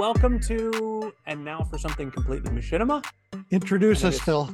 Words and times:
welcome 0.00 0.40
to 0.40 1.12
and 1.26 1.44
now 1.44 1.62
for 1.62 1.76
something 1.76 2.10
completely 2.10 2.50
machinima. 2.50 3.04
Introduce 3.50 4.02
us, 4.02 4.14
is- 4.14 4.20
Phil. 4.22 4.48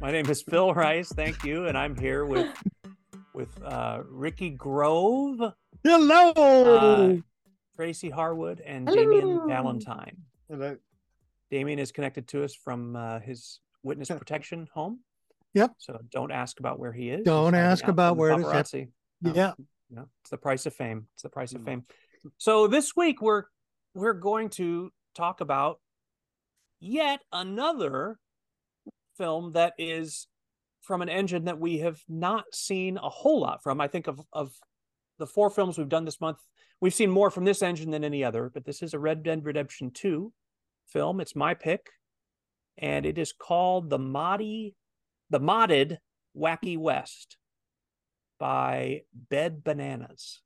My 0.00 0.10
name 0.10 0.28
is 0.28 0.42
Phil 0.42 0.74
Rice. 0.74 1.10
Thank 1.12 1.44
you, 1.44 1.66
and 1.66 1.78
I'm 1.78 1.96
here 1.96 2.26
with 2.26 2.48
with 3.32 3.50
uh, 3.62 4.00
Ricky 4.08 4.50
Grove, 4.50 5.38
Hello. 5.84 6.30
uh, 6.32 7.14
Tracy 7.76 8.10
Harwood, 8.10 8.60
and 8.66 8.84
Damien 8.88 9.20
Hello. 9.20 9.46
Valentine. 9.46 10.16
Hello. 10.48 10.76
Damien 11.52 11.78
is 11.78 11.92
connected 11.92 12.26
to 12.28 12.42
us 12.42 12.52
from 12.56 12.96
uh, 12.96 13.20
his 13.20 13.60
witness 13.84 14.08
protection 14.08 14.66
home. 14.74 14.98
Yep. 15.54 15.70
So 15.78 16.00
don't 16.10 16.32
ask 16.32 16.58
about 16.58 16.80
where 16.80 16.92
he 16.92 17.10
is. 17.10 17.24
Don't 17.24 17.54
ask 17.54 17.86
about 17.86 18.16
from 18.16 18.16
the 18.16 18.20
where 18.20 18.32
it 18.32 18.40
is. 18.40 18.42
Yep. 18.42 18.52
paparazzi. 18.66 18.88
No. 19.22 19.32
yeah. 19.36 19.52
No, 19.88 20.06
it's 20.22 20.30
the 20.30 20.36
price 20.38 20.66
of 20.66 20.74
fame. 20.74 21.06
It's 21.14 21.22
the 21.22 21.28
price 21.28 21.52
of 21.52 21.60
Mm. 21.60 21.64
fame. 21.66 21.84
So 22.38 22.66
this 22.66 22.96
week 22.96 23.22
we're 23.22 23.44
we're 23.94 24.12
going 24.14 24.48
to 24.50 24.92
talk 25.14 25.40
about 25.40 25.80
yet 26.78 27.20
another 27.32 28.18
film 29.16 29.52
that 29.52 29.74
is 29.78 30.26
from 30.80 31.02
an 31.02 31.08
engine 31.08 31.44
that 31.44 31.58
we 31.58 31.78
have 31.78 32.00
not 32.08 32.44
seen 32.54 32.96
a 32.96 33.08
whole 33.08 33.40
lot 33.40 33.62
from. 33.62 33.80
I 33.80 33.88
think 33.88 34.06
of 34.06 34.20
of 34.32 34.52
the 35.20 35.26
four 35.26 35.50
films 35.50 35.78
we've 35.78 35.88
done 35.88 36.04
this 36.04 36.20
month, 36.20 36.38
we've 36.80 36.94
seen 36.94 37.10
more 37.10 37.30
from 37.30 37.44
this 37.44 37.62
engine 37.62 37.90
than 37.90 38.02
any 38.02 38.24
other, 38.24 38.50
but 38.52 38.64
this 38.64 38.82
is 38.82 38.94
a 38.94 38.98
Red 38.98 39.22
Dead 39.22 39.44
Redemption 39.44 39.92
2 39.92 40.32
film. 40.88 41.20
It's 41.20 41.36
my 41.36 41.54
pick. 41.54 41.90
And 42.78 43.04
it 43.04 43.18
is 43.18 43.32
called 43.32 43.90
The 43.90 43.98
Moddy 43.98 44.74
The 45.28 45.38
Modded 45.38 45.98
Wacky 46.36 46.78
West 46.78 47.36
by 48.38 49.02
Bed 49.12 49.62
Bananas. 49.62 50.40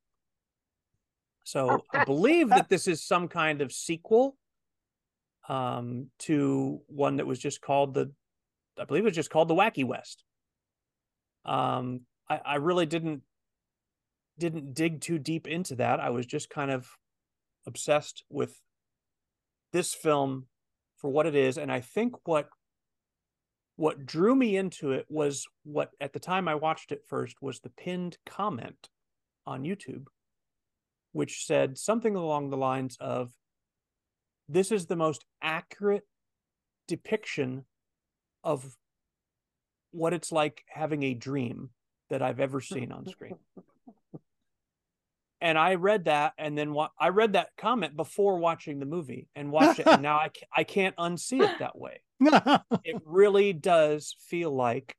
So 1.44 1.84
I 1.92 2.04
believe 2.04 2.48
that 2.48 2.68
this 2.68 2.88
is 2.88 3.06
some 3.06 3.28
kind 3.28 3.60
of 3.60 3.70
sequel 3.70 4.36
um, 5.48 6.10
to 6.20 6.80
one 6.86 7.16
that 7.16 7.26
was 7.26 7.38
just 7.38 7.60
called 7.60 7.94
the, 7.94 8.10
I 8.80 8.84
believe 8.84 9.04
it 9.04 9.08
was 9.08 9.14
just 9.14 9.30
called 9.30 9.48
the 9.48 9.54
Wacky 9.54 9.84
West. 9.84 10.24
Um, 11.44 12.00
I, 12.28 12.40
I 12.44 12.54
really 12.56 12.86
didn't 12.86 13.22
didn't 14.36 14.74
dig 14.74 15.00
too 15.00 15.18
deep 15.18 15.46
into 15.46 15.76
that. 15.76 16.00
I 16.00 16.10
was 16.10 16.26
just 16.26 16.50
kind 16.50 16.70
of 16.70 16.88
obsessed 17.66 18.24
with 18.28 18.60
this 19.72 19.94
film 19.94 20.46
for 20.96 21.08
what 21.10 21.26
it 21.26 21.36
is, 21.36 21.56
and 21.58 21.70
I 21.70 21.80
think 21.80 22.26
what 22.26 22.48
what 23.76 24.06
drew 24.06 24.34
me 24.34 24.56
into 24.56 24.92
it 24.92 25.06
was 25.08 25.46
what 25.64 25.90
at 26.00 26.12
the 26.12 26.20
time 26.20 26.48
I 26.48 26.54
watched 26.54 26.92
it 26.92 27.04
first 27.06 27.42
was 27.42 27.60
the 27.60 27.70
pinned 27.70 28.18
comment 28.24 28.88
on 29.46 29.62
YouTube, 29.62 30.06
which 31.14 31.46
said 31.46 31.78
something 31.78 32.16
along 32.16 32.50
the 32.50 32.56
lines 32.56 32.96
of 33.00 33.32
this 34.48 34.72
is 34.72 34.86
the 34.86 34.96
most 34.96 35.24
accurate 35.40 36.02
depiction 36.88 37.64
of 38.42 38.76
what 39.92 40.12
it's 40.12 40.32
like 40.32 40.64
having 40.68 41.04
a 41.04 41.14
dream 41.14 41.70
that 42.10 42.20
I've 42.20 42.40
ever 42.40 42.60
seen 42.60 42.90
on 42.90 43.06
screen. 43.06 43.36
and 45.40 45.56
I 45.56 45.76
read 45.76 46.06
that, 46.06 46.32
and 46.36 46.58
then 46.58 46.72
wa- 46.74 46.90
I 46.98 47.10
read 47.10 47.34
that 47.34 47.50
comment 47.56 47.96
before 47.96 48.36
watching 48.38 48.80
the 48.80 48.86
movie 48.86 49.28
and 49.36 49.52
watched 49.52 49.78
it, 49.78 49.86
and 49.86 50.02
now 50.02 50.16
I 50.18 50.28
ca- 50.30 50.46
I 50.54 50.64
can't 50.64 50.96
unsee 50.96 51.40
it 51.42 51.58
that 51.60 51.78
way 51.78 52.00
it 52.84 53.00
really 53.04 53.52
does 53.52 54.16
feel 54.28 54.50
like 54.54 54.96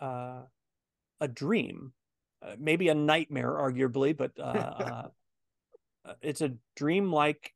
uh, 0.00 0.42
a 1.20 1.28
dream, 1.28 1.92
uh, 2.44 2.56
maybe 2.58 2.88
a 2.88 2.94
nightmare, 2.94 3.52
arguably, 3.52 4.16
but 4.16 4.32
uh, 4.38 4.42
uh, 4.42 5.08
uh, 6.04 6.14
it's 6.22 6.40
a 6.40 6.52
dream-like 6.76 7.52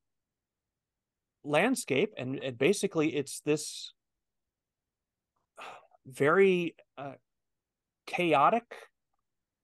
landscape, 1.44 2.14
and 2.16 2.36
it, 2.36 2.58
basically, 2.58 3.14
it's 3.14 3.40
this 3.40 3.92
very 6.06 6.74
uh, 6.96 7.12
chaotic 8.06 8.64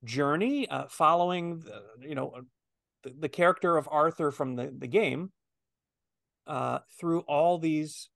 journey 0.05 0.69
uh, 0.69 0.85
following, 0.89 1.61
the, 1.61 1.83
you 2.07 2.15
know, 2.15 2.35
the, 3.03 3.15
the 3.19 3.29
character 3.29 3.77
of 3.77 3.89
Arthur 3.91 4.31
from 4.31 4.57
the 4.57 4.73
the 4.77 4.87
game 4.87 5.33
uh, 6.47 6.81
through 6.99 7.21
all 7.21 7.59
these 7.59 8.09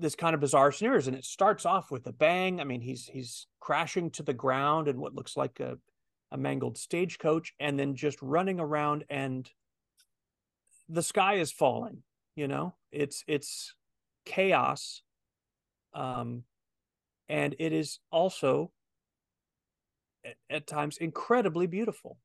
this 0.00 0.14
kind 0.14 0.34
of 0.34 0.40
bizarre 0.40 0.72
scenarios 0.72 1.06
and 1.06 1.16
it 1.16 1.24
starts 1.24 1.66
off 1.66 1.90
with 1.90 2.06
a 2.06 2.12
bang. 2.12 2.60
I 2.60 2.64
mean 2.64 2.80
he's 2.80 3.06
he's 3.06 3.46
crashing 3.60 4.10
to 4.12 4.22
the 4.22 4.32
ground 4.32 4.88
in 4.88 5.00
what 5.00 5.14
looks 5.14 5.36
like 5.36 5.60
a, 5.60 5.78
a 6.30 6.38
mangled 6.38 6.78
stagecoach 6.78 7.54
and 7.60 7.78
then 7.78 7.94
just 7.94 8.20
running 8.22 8.60
around 8.60 9.04
and 9.10 9.50
the 10.88 11.02
sky 11.02 11.34
is 11.34 11.52
falling 11.52 12.02
you 12.40 12.48
know? 12.48 12.74
It's 12.90 13.24
it's 13.26 13.74
chaos 14.24 15.02
um 15.94 16.44
and 17.28 17.54
it 17.58 17.72
is 17.72 17.98
also 18.10 18.70
at, 20.24 20.36
at 20.48 20.66
times 20.66 20.96
incredibly 20.98 21.66
beautiful. 21.66 22.18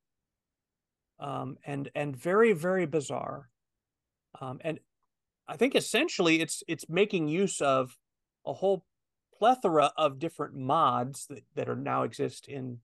Um 1.19 1.57
and 1.65 1.89
and 1.95 2.15
very 2.15 2.53
very 2.53 2.85
bizarre. 2.85 3.49
Um 4.39 4.59
and 4.61 4.79
I 5.47 5.57
think 5.57 5.75
essentially 5.75 6.41
it's 6.41 6.63
it's 6.67 6.89
making 6.89 7.27
use 7.27 7.61
of 7.61 7.97
a 8.45 8.53
whole 8.53 8.85
plethora 9.37 9.91
of 9.97 10.19
different 10.19 10.55
mods 10.55 11.27
that, 11.27 11.43
that 11.55 11.69
are 11.69 11.75
now 11.75 12.03
exist 12.03 12.47
in 12.47 12.79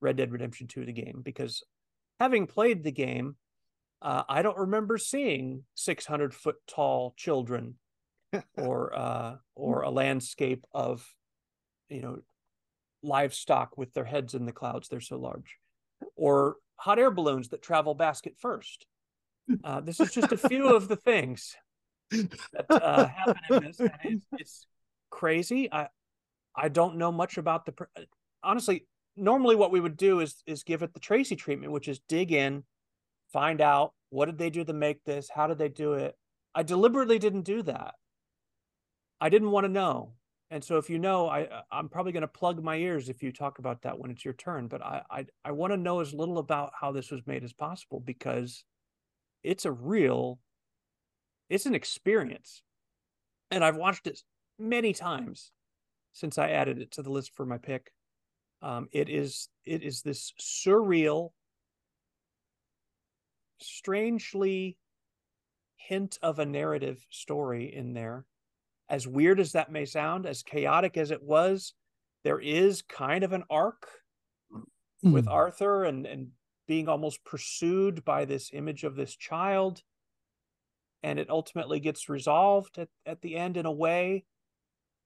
Red 0.00 0.16
Dead 0.16 0.30
Redemption 0.30 0.66
2 0.66 0.84
the 0.84 0.92
game 0.92 1.20
because 1.22 1.62
having 2.20 2.46
played 2.46 2.84
the 2.84 2.92
game 2.92 3.36
uh, 4.02 4.22
I 4.28 4.42
don't 4.42 4.58
remember 4.58 4.98
seeing 4.98 5.64
600 5.74 6.34
foot 6.34 6.56
tall 6.66 7.14
children 7.16 7.74
or 8.56 8.96
uh, 8.96 9.36
or 9.54 9.82
a 9.82 9.90
landscape 9.90 10.64
of 10.72 11.06
you 11.88 12.02
know 12.02 12.18
livestock 13.02 13.76
with 13.76 13.92
their 13.94 14.04
heads 14.04 14.34
in 14.34 14.46
the 14.46 14.52
clouds 14.52 14.88
they're 14.88 15.00
so 15.00 15.18
large 15.18 15.58
or 16.14 16.56
hot 16.76 16.98
air 16.98 17.10
balloons 17.10 17.48
that 17.48 17.62
travel 17.62 17.94
basket 17.94 18.34
first. 18.38 18.86
Uh, 19.62 19.80
this 19.80 20.00
is 20.00 20.10
just 20.10 20.32
a 20.32 20.36
few 20.36 20.74
of 20.74 20.88
the 20.88 20.96
things 20.96 21.54
uh, 22.70 23.06
happen 23.06 23.36
in 23.50 23.64
it's, 24.04 24.26
it's 24.32 24.66
crazy. 25.10 25.72
I 25.72 25.88
I 26.54 26.68
don't 26.68 26.96
know 26.96 27.12
much 27.12 27.38
about 27.38 27.66
the. 27.66 27.74
Honestly, 28.42 28.86
normally 29.16 29.56
what 29.56 29.72
we 29.72 29.80
would 29.80 29.96
do 29.96 30.20
is 30.20 30.42
is 30.46 30.62
give 30.62 30.82
it 30.82 30.94
the 30.94 31.00
Tracy 31.00 31.36
treatment, 31.36 31.72
which 31.72 31.88
is 31.88 32.00
dig 32.08 32.32
in, 32.32 32.64
find 33.32 33.60
out 33.60 33.92
what 34.10 34.26
did 34.26 34.38
they 34.38 34.50
do 34.50 34.64
to 34.64 34.72
make 34.72 35.04
this, 35.04 35.28
how 35.34 35.46
did 35.46 35.58
they 35.58 35.68
do 35.68 35.94
it. 35.94 36.16
I 36.54 36.62
deliberately 36.62 37.18
didn't 37.18 37.42
do 37.42 37.62
that. 37.62 37.94
I 39.20 39.28
didn't 39.28 39.50
want 39.50 39.64
to 39.64 39.72
know, 39.72 40.12
and 40.50 40.62
so 40.62 40.76
if 40.76 40.88
you 40.88 40.98
know, 40.98 41.28
I 41.28 41.48
I'm 41.70 41.88
probably 41.88 42.12
going 42.12 42.22
to 42.22 42.28
plug 42.28 42.62
my 42.62 42.76
ears 42.76 43.08
if 43.08 43.22
you 43.22 43.32
talk 43.32 43.58
about 43.58 43.82
that 43.82 43.98
when 43.98 44.10
it's 44.10 44.24
your 44.24 44.34
turn. 44.34 44.68
But 44.68 44.82
I 44.82 45.02
I, 45.10 45.26
I 45.44 45.52
want 45.52 45.72
to 45.72 45.76
know 45.76 46.00
as 46.00 46.14
little 46.14 46.38
about 46.38 46.72
how 46.78 46.92
this 46.92 47.10
was 47.10 47.26
made 47.26 47.44
as 47.44 47.52
possible 47.52 48.00
because 48.00 48.64
it's 49.42 49.64
a 49.64 49.72
real 49.72 50.38
it's 51.48 51.66
an 51.66 51.74
experience. 51.74 52.62
And 53.50 53.64
i've 53.64 53.76
watched 53.76 54.06
it 54.06 54.22
many 54.58 54.92
times 54.92 55.52
since 56.12 56.38
i 56.38 56.50
added 56.50 56.80
it 56.80 56.92
to 56.92 57.02
the 57.02 57.10
list 57.10 57.34
for 57.34 57.46
my 57.46 57.58
pick. 57.58 57.92
Um, 58.62 58.88
it 58.92 59.08
is 59.08 59.48
it 59.64 59.82
is 59.82 60.02
this 60.02 60.32
surreal 60.40 61.32
strangely 63.58 64.78
hint 65.76 66.18
of 66.22 66.38
a 66.38 66.46
narrative 66.46 67.06
story 67.10 67.72
in 67.72 67.92
there. 67.94 68.26
As 68.88 69.06
weird 69.06 69.40
as 69.40 69.52
that 69.52 69.72
may 69.72 69.84
sound 69.84 70.26
as 70.26 70.42
chaotic 70.42 70.96
as 70.96 71.10
it 71.10 71.22
was 71.22 71.74
there 72.24 72.40
is 72.40 72.82
kind 72.82 73.22
of 73.24 73.32
an 73.32 73.44
arc 73.50 73.86
with 75.10 75.26
Hmm. 75.26 75.28
arthur 75.28 75.84
and 75.84 76.06
and 76.06 76.32
being 76.66 76.88
almost 76.88 77.24
pursued 77.24 78.04
by 78.04 78.24
this 78.24 78.50
image 78.52 78.82
of 78.82 78.96
this 78.96 79.14
child 79.14 79.82
and 81.02 81.18
it 81.18 81.30
ultimately 81.30 81.80
gets 81.80 82.08
resolved 82.08 82.78
at, 82.78 82.88
at 83.04 83.20
the 83.22 83.36
end 83.36 83.56
in 83.56 83.66
a 83.66 83.72
way. 83.72 84.24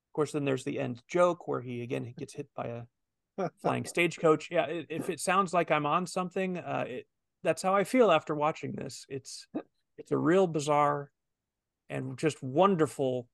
Of 0.09 0.13
course 0.15 0.33
then 0.33 0.45
there's 0.45 0.65
the 0.65 0.79
end 0.79 1.03
joke 1.09 1.47
where 1.47 1.61
he 1.61 1.83
again 1.83 2.05
he 2.05 2.13
gets 2.13 2.35
hit 2.35 2.49
by 2.57 2.67
a 3.39 3.51
flying 3.63 3.85
stagecoach. 3.85 4.49
Yeah 4.51 4.67
it, 4.67 4.87
if 4.89 5.11
it 5.11 5.21
sounds 5.21 5.53
like 5.53 5.71
i'm 5.71 5.87
on 5.87 6.07
something 6.07 6.59
uh 6.59 6.85
it, 6.89 7.07
that's 7.43 7.63
how 7.63 7.75
i 7.75 7.85
feel 7.85 8.11
after 8.11 8.35
watching 8.35 8.73
this. 8.73 9.07
It's 9.09 9.47
it's 9.99 10.11
a 10.13 10.19
real 10.19 10.47
bizarre 10.47 11.11
and 11.89 12.19
just 12.19 12.43
wonderful 12.43 13.29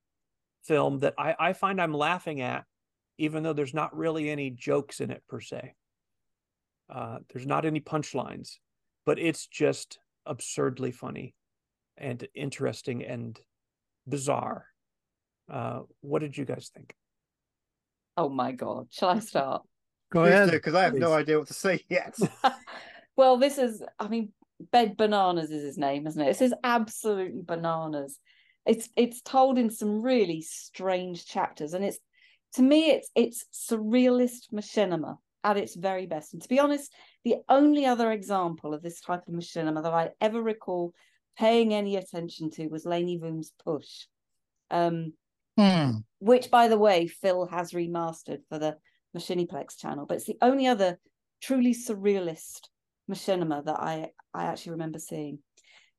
film 0.64 0.98
that 0.98 1.14
i 1.16 1.34
i 1.38 1.52
find 1.52 1.80
i'm 1.80 1.94
laughing 1.94 2.40
at 2.40 2.64
even 3.18 3.42
though 3.42 3.54
there's 3.54 3.72
not 3.72 3.96
really 3.96 4.28
any 4.28 4.50
jokes 4.50 5.00
in 5.00 5.10
it 5.10 5.22
per 5.28 5.40
se. 5.40 5.74
Uh 6.92 7.18
there's 7.32 7.46
not 7.46 7.64
any 7.64 7.80
punchlines 7.80 8.56
but 9.06 9.18
it's 9.18 9.46
just 9.46 9.98
absurdly 10.26 10.90
funny 10.90 11.35
and 11.98 12.26
interesting 12.34 13.04
and 13.04 13.38
bizarre 14.08 14.66
uh 15.50 15.80
what 16.00 16.20
did 16.20 16.36
you 16.36 16.44
guys 16.44 16.70
think 16.74 16.94
Oh 18.16 18.28
my 18.28 18.52
god. 18.52 18.88
Shall 18.90 19.10
I 19.10 19.18
start? 19.18 19.62
Go 20.10 20.24
ahead. 20.24 20.50
Because 20.50 20.74
I 20.74 20.84
have 20.84 20.94
no 20.94 21.12
idea 21.12 21.38
what 21.38 21.48
to 21.48 21.54
say 21.54 21.84
yet. 21.88 22.16
well, 23.16 23.36
this 23.36 23.58
is 23.58 23.82
I 23.98 24.08
mean, 24.08 24.32
Bed 24.72 24.96
Bananas 24.96 25.50
is 25.50 25.62
his 25.62 25.78
name, 25.78 26.06
isn't 26.06 26.20
it? 26.20 26.30
It 26.30 26.36
says 26.36 26.54
absolutely 26.64 27.42
bananas. 27.44 28.18
It's 28.64 28.88
it's 28.96 29.20
told 29.20 29.58
in 29.58 29.70
some 29.70 30.02
really 30.02 30.40
strange 30.42 31.26
chapters, 31.26 31.74
and 31.74 31.84
it's 31.84 31.98
to 32.54 32.62
me 32.62 32.90
it's 32.90 33.10
it's 33.14 33.44
surrealist 33.52 34.52
machinima 34.52 35.16
at 35.44 35.56
its 35.56 35.76
very 35.76 36.06
best. 36.06 36.32
And 36.32 36.42
to 36.42 36.48
be 36.48 36.58
honest, 36.58 36.92
the 37.24 37.36
only 37.48 37.84
other 37.84 38.10
example 38.10 38.72
of 38.72 38.82
this 38.82 39.00
type 39.00 39.22
of 39.28 39.34
machinima 39.34 39.82
that 39.82 39.92
I 39.92 40.10
ever 40.20 40.42
recall 40.42 40.94
paying 41.38 41.74
any 41.74 41.96
attention 41.96 42.50
to 42.50 42.68
was 42.68 42.86
Lainy 42.86 43.18
Voom's 43.18 43.52
Push, 43.64 44.06
um, 44.70 45.12
Hmm. 45.56 45.98
which, 46.18 46.50
by 46.50 46.68
the 46.68 46.78
way, 46.78 47.06
Phil 47.06 47.46
has 47.46 47.72
remastered 47.72 48.40
for 48.48 48.58
the 48.58 48.76
Machiniplex 49.16 49.78
channel. 49.78 50.06
But 50.06 50.18
it's 50.18 50.26
the 50.26 50.38
only 50.42 50.66
other 50.66 50.98
truly 51.40 51.74
surrealist 51.74 52.68
machinima 53.10 53.64
that 53.64 53.78
I 53.78 54.10
I 54.34 54.44
actually 54.44 54.72
remember 54.72 54.98
seeing, 54.98 55.38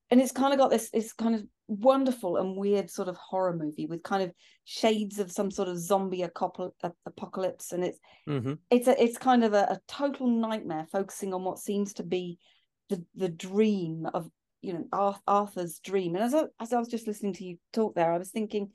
and 0.10 0.22
it's 0.22 0.31
kind 0.31 0.54
of 0.54 0.60
got 0.60 0.69
this 0.69 0.89
this 0.92 1.13
kind 1.13 1.36
of 1.36 1.44
wonderful 1.68 2.38
and 2.38 2.56
weird 2.56 2.90
sort 2.90 3.07
of 3.07 3.18
horror 3.18 3.56
movie 3.56 3.88
with 3.88 4.04
kind 4.04 4.24
of 4.24 4.31
shades 4.63 5.19
of 5.19 5.31
some 5.31 5.51
sort 5.51 5.68
of 5.68 5.80
zombie 5.80 6.24
apocalypse, 6.24 7.72
and 7.72 7.83
it's 7.83 8.00
hmm 8.25 8.54
it's 8.69 8.88
a 8.88 9.04
it's 9.04 9.18
kind 9.18 9.44
of 9.44 9.54
a, 9.54 9.63
a 9.63 9.80
total 9.88 10.28
nightmare 10.28 10.86
focusing 10.92 11.33
on 11.33 11.44
what 11.44 11.60
seems 11.60 11.94
to 11.94 12.04
be 12.04 12.38
the 12.90 13.04
the 13.16 13.30
dream 13.30 14.07
of 14.13 14.30
you 14.62 14.74
know 14.74 15.15
Arthur's 15.27 15.80
dream. 15.80 16.15
And 16.15 16.24
as 16.24 16.33
I, 16.33 16.44
as 16.59 16.74
I 16.74 16.80
was 16.80 16.88
just 16.88 17.07
listening 17.07 17.33
to 17.33 17.45
you 17.45 17.57
talk 17.74 17.95
there, 17.95 18.12
I 18.12 18.18
was 18.18 18.31
thinking, 18.31 18.71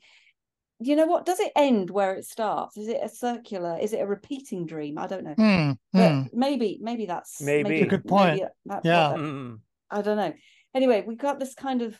you 0.79 0.95
know 0.95 1.05
what? 1.05 1.25
Does 1.25 1.39
it 1.39 1.51
end 1.55 1.89
where 1.89 2.13
it 2.15 2.25
starts? 2.25 2.77
Is 2.77 2.87
it 2.87 2.99
a 3.01 3.09
circular? 3.09 3.77
Is 3.79 3.93
it 3.93 4.01
a 4.01 4.07
repeating 4.07 4.65
dream? 4.65 4.97
I 4.97 5.07
don't 5.07 5.23
know. 5.23 5.35
Hmm. 5.35 5.71
But 5.91 6.11
Hmm. 6.11 6.21
maybe 6.33 6.79
maybe 6.81 7.05
that's 7.05 7.41
Maybe. 7.41 7.75
It's 7.75 7.85
a 7.85 7.89
good 7.89 8.05
point. 8.05 8.35
maybe 8.35 8.45
that- 8.65 8.85
Yeah. 8.85 9.09
that- 9.09 9.17
Mm. 9.17 9.59
I 9.89 10.01
don't 10.01 10.17
know. 10.17 10.33
Anyway, 10.73 11.03
we 11.05 11.15
got 11.15 11.39
this 11.39 11.53
kind 11.53 11.81
of 11.81 11.99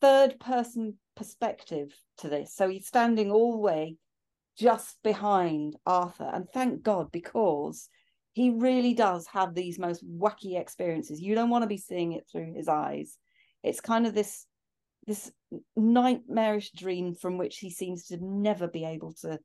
third 0.00 0.40
person 0.40 0.98
perspective 1.14 1.94
to 2.18 2.28
this. 2.28 2.54
So 2.54 2.68
he's 2.68 2.86
standing 2.86 3.30
all 3.30 3.52
the 3.52 3.58
way 3.58 3.96
just 4.56 5.00
behind 5.02 5.76
Arthur. 5.86 6.24
And 6.32 6.48
thank 6.52 6.82
God, 6.82 7.12
because 7.12 7.88
he 8.34 8.50
really 8.50 8.94
does 8.94 9.26
have 9.32 9.54
these 9.54 9.78
most 9.78 10.04
wacky 10.06 10.58
experiences. 10.58 11.20
You 11.20 11.34
don't 11.34 11.50
want 11.50 11.62
to 11.62 11.68
be 11.68 11.76
seeing 11.76 12.12
it 12.12 12.26
through 12.30 12.54
his 12.54 12.68
eyes. 12.68 13.18
It's 13.62 13.80
kind 13.80 14.06
of 14.06 14.14
this 14.14 14.46
this 15.06 15.32
nightmarish 15.76 16.70
dream 16.72 17.14
from 17.14 17.36
which 17.36 17.58
he 17.58 17.70
seems 17.70 18.06
to 18.06 18.18
never 18.20 18.68
be 18.68 18.84
able 18.84 19.12
to 19.22 19.38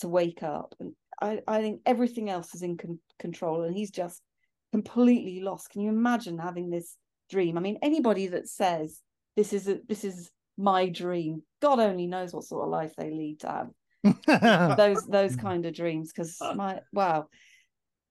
to 0.00 0.08
wake 0.08 0.42
up. 0.42 0.74
And 0.80 0.94
I, 1.20 1.40
I 1.46 1.60
think 1.60 1.82
everything 1.84 2.30
else 2.30 2.54
is 2.54 2.62
in 2.62 2.76
con- 2.76 3.00
control 3.18 3.62
and 3.64 3.76
he's 3.76 3.90
just 3.90 4.22
completely 4.72 5.40
lost. 5.40 5.70
Can 5.70 5.82
you 5.82 5.90
imagine 5.90 6.38
having 6.38 6.70
this 6.70 6.96
dream? 7.30 7.58
I 7.58 7.60
mean, 7.60 7.78
anybody 7.82 8.28
that 8.28 8.48
says 8.48 9.00
this 9.36 9.52
is 9.52 9.68
a, 9.68 9.80
this 9.88 10.04
is 10.04 10.30
my 10.56 10.88
dream, 10.88 11.42
God 11.60 11.78
only 11.78 12.06
knows 12.06 12.32
what 12.32 12.44
sort 12.44 12.64
of 12.64 12.70
life 12.70 12.94
they 12.96 13.10
lead 13.10 13.40
to 13.40 13.48
have 13.48 13.68
Hmm. 14.04 14.12
those 14.76 15.04
those 15.06 15.34
kind 15.34 15.66
of 15.66 15.74
dreams 15.74 16.12
because 16.12 16.38
my 16.54 16.80
wow 16.92 17.26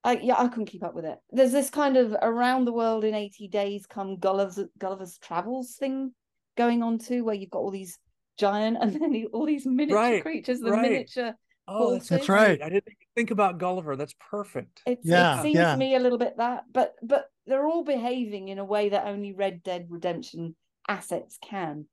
I, 0.07 0.19
yeah, 0.23 0.35
I 0.37 0.47
couldn't 0.47 0.67
keep 0.67 0.85
up 0.85 0.95
with 0.95 1.03
it. 1.03 1.17
There's 1.31 1.51
this 1.51 1.69
kind 1.69 1.97
of 1.97 2.15
around 2.21 2.63
the 2.63 2.71
world 2.71 3.03
in 3.03 3.13
80 3.13 3.49
days 3.49 3.85
come 3.85 4.17
Gulliver's 4.17 4.57
Gulliver's 4.77 5.17
Travels 5.17 5.75
thing 5.75 6.13
going 6.55 6.81
on 6.81 6.97
too, 6.97 7.25
where 7.25 7.35
you've 7.35 7.49
got 7.49 7.59
all 7.59 7.71
these 7.71 7.99
giant 8.37 8.77
and 8.81 8.93
then 8.93 9.25
all 9.33 9.45
these 9.45 9.65
miniature 9.65 9.97
Right, 9.97 10.21
creatures, 10.21 10.61
the 10.61 10.71
right. 10.71 10.81
miniature. 10.81 11.35
Oh, 11.67 11.91
that's, 11.91 12.07
That's 12.07 12.29
right. 12.29 12.61
I 12.61 12.69
didn't 12.69 12.87
think 13.17 13.31
about 13.31 13.57
Gulliver. 13.57 13.97
That's 13.97 14.15
perfect. 14.31 14.81
It's, 14.85 15.05
Yeah, 15.05 15.39
it 15.39 15.41
seems 15.41 15.55
yeah. 15.55 15.73
to 15.73 15.77
me 15.77 15.95
a 15.95 15.99
little 15.99 16.17
bit 16.17 16.37
that, 16.37 16.63
but 16.71 16.95
but 17.03 17.25
they're 17.45 17.67
all 17.67 17.83
behaving 17.83 18.47
in 18.47 18.59
a 18.59 18.63
way 18.63 18.87
that 18.87 19.07
only 19.07 19.33
Red 19.33 19.61
Dead 19.61 19.87
Redemption 19.89 20.55
assets 20.87 21.37
can. 21.43 21.87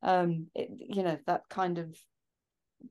Um, 0.00 0.46
it, 0.54 0.70
you 0.78 1.02
know 1.02 1.18
that 1.26 1.48
kind 1.50 1.78
of 1.78 1.96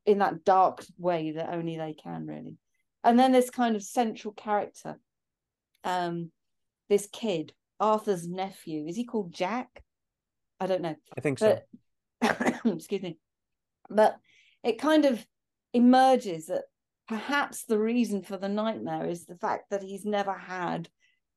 in 0.05 0.17
that 0.17 0.43
dark 0.43 0.83
way 0.97 1.31
that 1.31 1.53
only 1.53 1.77
they 1.77 1.93
can 1.93 2.25
really. 2.25 2.57
And 3.07 3.17
then 3.17 3.31
this 3.31 3.49
kind 3.49 3.75
of 3.75 3.83
central 3.83 4.33
character, 4.33 4.99
um, 5.83 6.31
this 6.89 7.07
kid, 7.11 7.53
Arthur's 7.79 8.27
nephew. 8.27 8.85
Is 8.87 8.95
he 8.95 9.05
called 9.05 9.33
Jack? 9.33 9.83
I 10.59 10.67
don't 10.67 10.81
know 10.81 10.95
I 11.15 11.21
think 11.21 11.39
so. 11.39 11.59
excuse 12.65 13.01
me 13.01 13.17
but 13.89 14.17
it 14.63 14.79
kind 14.79 15.05
of 15.05 15.25
emerges 15.73 16.47
that 16.47 16.63
perhaps 17.07 17.63
the 17.63 17.77
reason 17.77 18.21
for 18.21 18.37
the 18.37 18.49
nightmare 18.49 19.05
is 19.05 19.25
the 19.25 19.37
fact 19.37 19.69
that 19.69 19.83
he's 19.83 20.05
never 20.05 20.33
had 20.33 20.89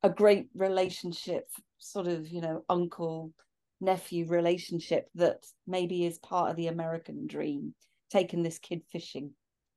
a 0.03 0.09
great 0.09 0.49
relationship 0.55 1.49
sort 1.79 2.07
of 2.07 2.29
you 2.29 2.41
know 2.41 2.65
uncle 2.69 3.33
nephew 3.81 4.27
relationship 4.27 5.09
that 5.15 5.45
maybe 5.67 6.05
is 6.05 6.19
part 6.19 6.51
of 6.51 6.57
the 6.57 6.69
american 6.69 7.27
dream 7.27 7.75
taking 8.11 8.43
this 8.43 8.59
kid 8.59 8.83
fishing 8.91 9.31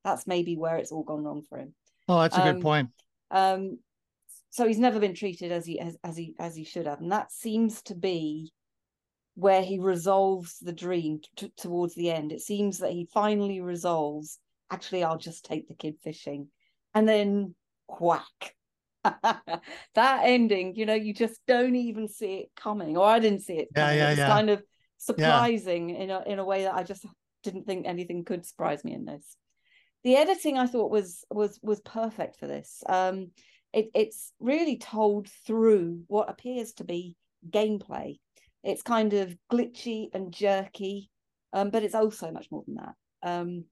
that's 0.04 0.26
maybe 0.26 0.56
where 0.56 0.78
it's 0.78 0.92
all 0.92 1.04
gone 1.04 1.24
wrong 1.24 1.44
for 1.48 1.58
him 1.58 1.74
oh, 2.08 2.22
that's 2.22 2.38
a 2.38 2.42
good 2.42 2.56
Um, 2.56 2.62
point. 2.62 2.90
um 3.32 3.80
so 4.50 4.68
he's 4.68 4.80
never 4.80 5.00
been 5.00 5.16
treated 5.16 5.52
as 5.52 5.66
he 5.66 5.80
as, 5.80 5.98
as 6.04 6.16
he 6.16 6.36
as 6.40 6.56
he 6.56 6.64
should 6.64 6.86
have 6.86 7.00
and 7.02 7.12
that 7.12 7.32
seems 7.32 7.82
to 7.84 7.96
be 7.96 8.52
where 9.36 9.64
he 9.64 9.80
resolves 9.80 10.60
the 10.60 10.74
dream 10.74 11.20
t- 11.36 11.52
towards 11.58 11.96
the 11.96 12.12
end 12.12 12.32
it 12.32 12.42
seems 12.42 12.78
that 12.80 12.92
he 12.92 13.08
finally 13.14 13.62
resolves 13.62 14.40
actually 14.70 15.04
i'll 15.04 15.18
just 15.18 15.46
take 15.46 15.68
the 15.68 15.74
kid 15.74 15.96
fishing 16.04 16.48
and 16.94 17.08
then 17.08 17.56
whack 18.00 18.56
that 19.04 20.22
ending 20.24 20.76
you 20.76 20.86
know 20.86 20.94
you 20.94 21.14
just 21.14 21.42
don't 21.48 21.76
even 21.76 22.08
see 22.08 22.36
it 22.36 22.52
coming 22.56 22.96
or 22.96 23.06
i 23.06 23.20
didn't 23.20 23.42
see 23.42 23.54
it 23.58 23.70
Yeah, 23.76 23.82
coming. 23.82 23.98
yeah, 23.98 24.10
it's 24.12 24.20
yeah. 24.20 24.28
kind 24.28 24.50
of 24.50 24.64
surprising 24.98 25.90
in 25.90 26.10
a 26.10 26.22
in 26.26 26.40
a 26.40 26.46
way 26.46 26.64
that 26.64 26.76
i 26.76 26.84
just 26.84 27.06
didn't 27.44 27.66
think 27.66 27.86
anything 27.86 28.24
could 28.24 28.46
surprise 28.46 28.84
me 28.86 28.94
in 28.94 29.04
this 29.04 29.36
the 30.04 30.16
editing 30.16 30.58
i 30.58 30.68
thought 30.68 30.92
was 30.92 31.24
was 31.30 31.60
was 31.62 31.82
perfect 31.82 32.38
for 32.38 32.48
this. 32.48 32.84
Um 32.88 33.32
it, 33.74 33.90
it's 33.96 34.32
really 34.40 34.78
told 34.78 35.28
through 35.48 36.04
what 36.06 36.30
appears 36.30 36.74
to 36.74 36.84
be 36.84 37.16
gameplay. 37.50 38.20
It's 38.64 38.84
kind 38.84 39.14
of 39.14 39.36
glitchy 39.52 40.10
and 40.14 40.32
jerky 40.32 41.10
um 41.54 41.70
but 41.70 41.84
it's 41.84 41.96
also 41.96 42.32
much 42.32 42.48
more 42.52 42.64
than 42.66 42.76
that. 42.76 42.96
Um 43.24 43.66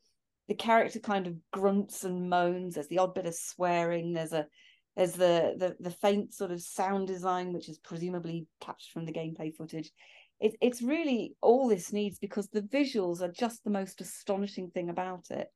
the 0.48 0.56
character 0.56 1.00
kind 1.00 1.28
of 1.28 1.36
grunts 1.52 2.04
and 2.04 2.30
moans. 2.30 2.74
There's 2.74 2.88
the 2.88 2.98
odd 2.98 3.14
bit 3.14 3.26
of 3.26 3.36
swearing. 3.36 4.14
There's 4.14 4.34
a 4.34 4.48
there's 4.96 5.14
the 5.14 5.56
the, 5.58 5.76
the 5.80 5.92
faint 5.92 6.34
sort 6.34 6.52
of 6.52 6.62
sound 6.62 7.08
design 7.08 7.54
which 7.54 7.70
is 7.70 7.78
presumably 7.78 8.48
captured 8.60 8.92
from 8.92 9.06
the 9.06 9.14
gameplay 9.14 9.56
footage. 9.56 9.92
It, 10.40 10.56
it's 10.60 10.82
really 10.82 11.36
all 11.42 11.70
this 11.70 11.94
needs 11.94 12.18
because 12.18 12.48
the 12.48 12.64
visuals 12.64 13.22
are 13.22 13.32
just 13.32 13.64
the 13.64 13.70
most 13.70 14.02
astonishing 14.02 14.72
thing 14.72 14.90
about 14.90 15.30
it 15.30 15.48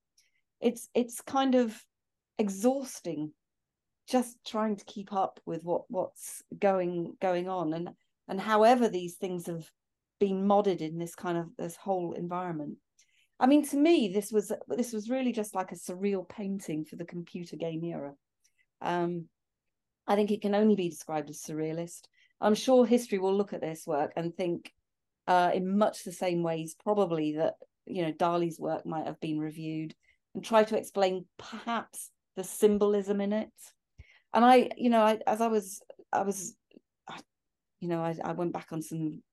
it's 0.60 0.90
it's 0.94 1.22
kind 1.22 1.56
of 1.56 1.80
exhausting 2.38 3.32
just 4.08 4.38
trying 4.46 4.76
to 4.76 4.86
keep 4.86 5.12
up 5.14 5.40
with 5.46 5.64
what 5.64 5.84
what's 5.90 6.44
going 6.60 7.16
going 7.22 7.50
on 7.50 7.74
and 7.74 7.90
and 8.28 8.40
however 8.40 8.88
these 8.88 9.16
things 9.16 9.48
have 9.48 9.70
been 10.20 10.46
modded 10.46 10.82
in 10.82 10.98
this 10.98 11.16
kind 11.16 11.38
of 11.38 11.48
this 11.58 11.76
whole 11.76 12.14
environment. 12.14 12.78
I 13.40 13.48
mean 13.48 13.66
to 13.68 13.78
me 13.78 14.12
this 14.14 14.32
was 14.32 14.52
this 14.68 14.94
was 14.94 15.10
really 15.10 15.32
just 15.32 15.56
like 15.56 15.72
a 15.72 15.76
surreal 15.76 16.28
painting 16.28 16.86
for 16.86 16.96
the 16.96 17.06
computer 17.06 17.56
game 17.56 17.84
era. 17.84 18.14
Um 18.82 19.26
i 20.08 20.16
think 20.16 20.32
it 20.32 20.42
can 20.42 20.56
only 20.56 20.76
be 20.76 20.90
described 20.90 21.30
as 21.30 21.42
surrealist. 21.42 22.04
I'm 22.42 22.56
sure 22.56 22.86
history 22.86 23.18
will 23.18 23.36
look 23.36 23.54
at 23.54 23.62
this 23.62 23.88
work 23.88 24.14
and 24.16 24.36
think 24.36 24.72
uh 25.28 25.52
in 25.54 25.78
much 25.78 26.04
the 26.04 26.12
same 26.12 26.44
ways 26.44 26.76
probably 26.82 27.34
that 27.34 27.56
you 27.86 28.04
know 28.04 28.12
dali's 28.12 28.60
work 28.60 28.86
might 28.86 29.06
have 29.06 29.20
been 29.20 29.40
reviewed 29.40 29.96
and 30.36 30.44
try 30.44 30.64
to 30.66 30.78
explain 30.78 31.26
perhaps 31.40 32.12
the 32.36 32.44
symbolism 32.44 33.22
in 33.22 33.34
it. 33.34 33.50
And 34.34 34.44
i 34.46 34.70
you 34.78 34.90
know 34.90 35.02
I, 35.02 35.20
as 35.26 35.40
i 35.40 35.48
was 35.48 35.82
i 36.12 36.22
was 36.22 36.56
I, 37.08 37.18
you 37.80 37.88
know 37.88 38.02
I, 38.02 38.16
I 38.24 38.34
went 38.34 38.52
back 38.52 38.68
on 38.72 38.82
some 38.82 39.24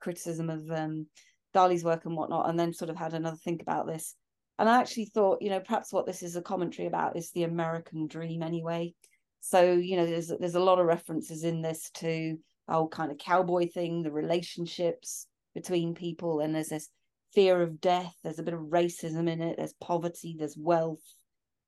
criticism 0.00 0.50
of 0.50 0.68
um 0.70 1.06
dali's 1.54 1.84
work 1.84 2.04
and 2.06 2.16
whatnot 2.16 2.48
and 2.48 2.58
then 2.58 2.72
sort 2.72 2.90
of 2.90 2.96
had 2.96 3.14
another 3.14 3.36
think 3.36 3.62
about 3.62 3.86
this. 3.86 4.16
And 4.58 4.68
i 4.68 4.80
actually 4.80 5.06
thought 5.06 5.40
you 5.40 5.50
know 5.50 5.60
perhaps 5.60 5.92
what 5.92 6.06
this 6.06 6.22
is 6.22 6.34
a 6.34 6.42
commentary 6.42 6.88
about 6.88 7.16
is 7.16 7.30
the 7.30 7.44
american 7.44 8.08
dream 8.08 8.42
anyway. 8.42 8.94
So 9.40 9.72
you 9.72 9.96
know 9.96 10.06
there's 10.06 10.32
there's 10.40 10.56
a 10.56 10.60
lot 10.60 10.80
of 10.80 10.86
references 10.86 11.44
in 11.44 11.62
this 11.62 11.90
to 11.94 12.36
oh 12.68 12.88
kind 12.88 13.12
of 13.12 13.18
cowboy 13.18 13.68
thing 13.68 14.02
the 14.02 14.10
relationships 14.10 15.26
between 15.54 15.94
people 15.94 16.40
and 16.40 16.54
there's 16.54 16.68
this 16.68 16.88
fear 17.34 17.62
of 17.62 17.80
death 17.80 18.14
there's 18.22 18.38
a 18.38 18.42
bit 18.42 18.54
of 18.54 18.60
racism 18.60 19.28
in 19.28 19.40
it 19.40 19.56
there's 19.56 19.74
poverty 19.80 20.36
there's 20.38 20.56
wealth 20.56 21.02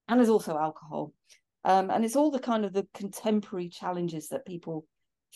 and 0.08 0.18
there's 0.18 0.30
also 0.30 0.56
alcohol. 0.58 1.12
Um, 1.64 1.90
and 1.90 2.04
it's 2.04 2.16
all 2.16 2.30
the 2.30 2.38
kind 2.38 2.64
of 2.64 2.72
the 2.72 2.86
contemporary 2.92 3.68
challenges 3.68 4.28
that 4.28 4.44
people 4.44 4.86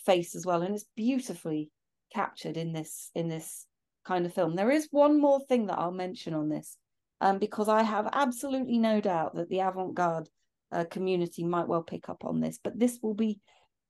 face 0.05 0.35
as 0.35 0.47
well 0.47 0.63
and 0.63 0.75
it's 0.75 0.85
beautifully 0.95 1.71
captured 2.15 2.57
in 2.57 2.73
this 2.73 3.11
in 3.15 3.29
this 3.29 3.67
kind 4.05 4.25
of 4.27 4.35
film. 4.35 4.55
There 4.55 4.71
is 4.71 4.89
one 4.91 5.21
more 5.21 5.41
thing 5.41 5.67
that 5.67 5.79
i'll 5.79 5.91
mention 5.91 6.35
on 6.35 6.49
this 6.49 6.77
um, 7.21 7.39
because 7.39 7.69
i 7.69 7.83
have 7.83 8.09
absolutely 8.13 8.79
no 8.79 9.01
doubt 9.01 9.35
that 9.35 9.49
the 9.49 9.61
avant-garde 9.61 10.29
uh, 10.71 10.85
community 10.91 11.45
might 11.45 11.67
well 11.67 11.83
pick 11.83 12.09
up 12.09 12.25
on 12.25 12.41
this 12.41 12.59
but 12.63 12.79
this 12.79 12.99
will 13.03 13.15
be 13.15 13.41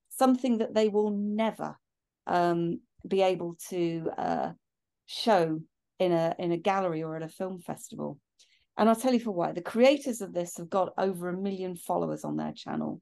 something 0.08 0.58
that 0.58 0.74
they 0.74 0.88
will 0.88 1.10
never 1.10 1.76
um, 2.26 2.80
be 3.06 3.20
able 3.22 3.56
to 3.68 4.08
uh, 4.16 4.52
show 5.06 5.60
in 5.98 6.12
a 6.12 6.34
in 6.38 6.52
a 6.52 6.56
gallery 6.56 7.02
or 7.02 7.16
at 7.16 7.22
a 7.22 7.28
film 7.28 7.60
festival. 7.60 8.18
And 8.76 8.88
I'll 8.88 8.96
tell 8.96 9.12
you 9.12 9.20
for 9.20 9.32
why. 9.32 9.52
The 9.52 9.60
creators 9.60 10.20
of 10.20 10.32
this 10.32 10.56
have 10.56 10.70
got 10.70 10.92
over 10.96 11.28
a 11.28 11.36
million 11.36 11.74
followers 11.74 12.24
on 12.24 12.36
their 12.36 12.52
channel. 12.52 13.00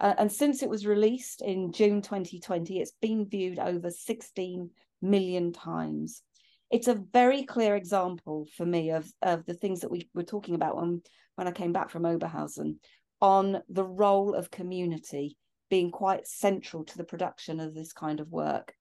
Uh, 0.00 0.14
and 0.18 0.32
since 0.32 0.62
it 0.62 0.70
was 0.70 0.86
released 0.86 1.42
in 1.42 1.70
June 1.70 2.00
2020, 2.00 2.80
it's 2.80 2.94
been 3.00 3.28
viewed 3.28 3.58
over 3.58 3.90
16 3.90 4.70
million 5.02 5.52
times. 5.52 6.22
It's 6.70 6.88
a 6.88 7.00
very 7.12 7.44
clear 7.44 7.76
example 7.76 8.48
for 8.56 8.64
me 8.64 8.90
of, 8.90 9.06
of 9.20 9.44
the 9.44 9.54
things 9.54 9.80
that 9.80 9.90
we 9.90 10.08
were 10.14 10.22
talking 10.22 10.54
about 10.54 10.76
when, 10.76 11.02
when 11.34 11.46
I 11.46 11.52
came 11.52 11.72
back 11.72 11.90
from 11.90 12.04
Oberhausen 12.04 12.76
on 13.20 13.62
the 13.68 13.84
role 13.84 14.34
of 14.34 14.50
community 14.50 15.36
being 15.68 15.90
quite 15.90 16.26
central 16.26 16.84
to 16.84 16.98
the 16.98 17.04
production 17.04 17.60
of 17.60 17.74
this 17.74 17.92
kind 17.92 18.18
of 18.18 18.30
work. 18.30 18.74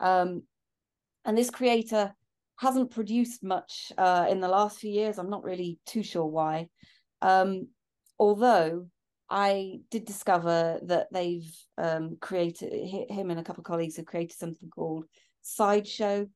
Um, 0.00 0.44
and 1.24 1.36
this 1.36 1.50
creator 1.50 2.14
hasn't 2.58 2.90
produced 2.90 3.42
much 3.42 3.92
uh, 3.98 4.26
in 4.28 4.40
the 4.40 4.48
last 4.48 4.78
few 4.78 4.90
years. 4.90 5.18
I'm 5.18 5.30
not 5.30 5.44
really 5.44 5.78
too 5.86 6.02
sure 6.02 6.26
why. 6.26 6.68
Um, 7.20 7.68
although 8.18 8.86
I 9.28 9.80
did 9.90 10.04
discover 10.04 10.78
that 10.82 11.08
they've 11.12 11.50
um, 11.78 12.18
created 12.20 12.72
him 13.10 13.30
and 13.30 13.40
a 13.40 13.42
couple 13.42 13.62
of 13.62 13.66
colleagues 13.66 13.96
have 13.96 14.06
created 14.06 14.36
something 14.36 14.68
called 14.68 15.06
Sideshow 15.40 16.26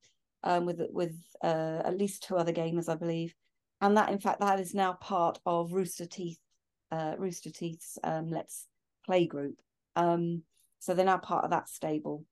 um, 0.43 0.65
with 0.65 0.81
with 0.91 1.15
uh, 1.43 1.83
at 1.85 1.99
least 1.99 2.23
two 2.23 2.37
other 2.37 2.53
gamers, 2.53 2.89
I 2.89 2.95
believe, 2.95 3.35
and 3.81 3.97
that 3.97 4.11
in 4.11 4.19
fact 4.19 4.41
that 4.41 4.61
is 4.61 4.75
now 4.75 4.95
part 4.95 5.39
of 5.45 5.73
Rooster 5.73 6.07
Teeth 6.07 6.39
uh, 6.91 7.15
Rooster 7.19 7.51
Teeth's 7.51 7.99
um, 8.03 8.31
Let's 8.31 8.67
Play 9.05 9.27
group. 9.27 9.61
Um, 9.95 10.43
so 10.79 10.95
they're 10.95 11.05
now 11.05 11.19
part 11.19 11.45
of 11.45 11.51
that 11.51 11.69
stable. 11.69 12.25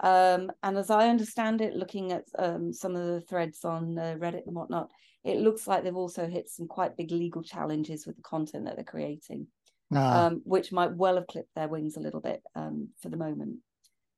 Um, 0.00 0.50
and 0.62 0.76
as 0.76 0.90
I 0.90 1.08
understand 1.08 1.60
it, 1.60 1.74
looking 1.74 2.12
at 2.12 2.24
um, 2.38 2.72
some 2.72 2.94
of 2.94 3.06
the 3.06 3.20
threads 3.22 3.64
on 3.64 3.98
uh, 3.98 4.16
Reddit 4.18 4.46
and 4.46 4.54
whatnot, 4.54 4.90
it 5.24 5.38
looks 5.38 5.66
like 5.66 5.82
they've 5.82 5.94
also 5.94 6.26
hit 6.26 6.48
some 6.48 6.68
quite 6.68 6.96
big 6.96 7.10
legal 7.10 7.42
challenges 7.42 8.06
with 8.06 8.16
the 8.16 8.22
content 8.22 8.64
that 8.64 8.76
they're 8.76 8.84
creating, 8.84 9.48
ah. 9.92 10.26
um, 10.26 10.42
which 10.44 10.70
might 10.72 10.94
well 10.94 11.16
have 11.16 11.26
clipped 11.26 11.54
their 11.54 11.68
wings 11.68 11.96
a 11.96 12.00
little 12.00 12.20
bit 12.20 12.42
um, 12.54 12.88
for 13.02 13.08
the 13.08 13.16
moment. 13.16 13.56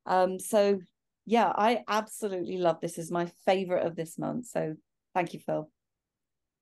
Um, 0.06 0.38
so, 0.38 0.80
yeah, 1.26 1.52
I 1.54 1.82
absolutely 1.88 2.58
love 2.58 2.80
this. 2.80 2.98
is 2.98 3.10
my 3.10 3.30
favorite 3.46 3.86
of 3.86 3.96
this 3.96 4.18
month. 4.18 4.46
So, 4.46 4.74
thank 5.14 5.32
you, 5.32 5.40
Phil. 5.40 5.70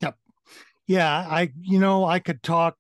Yep. 0.01 0.17
Yeah, 0.87 1.27
I 1.29 1.53
you 1.61 1.79
know 1.79 2.05
I 2.05 2.19
could 2.19 2.43
talk 2.43 2.77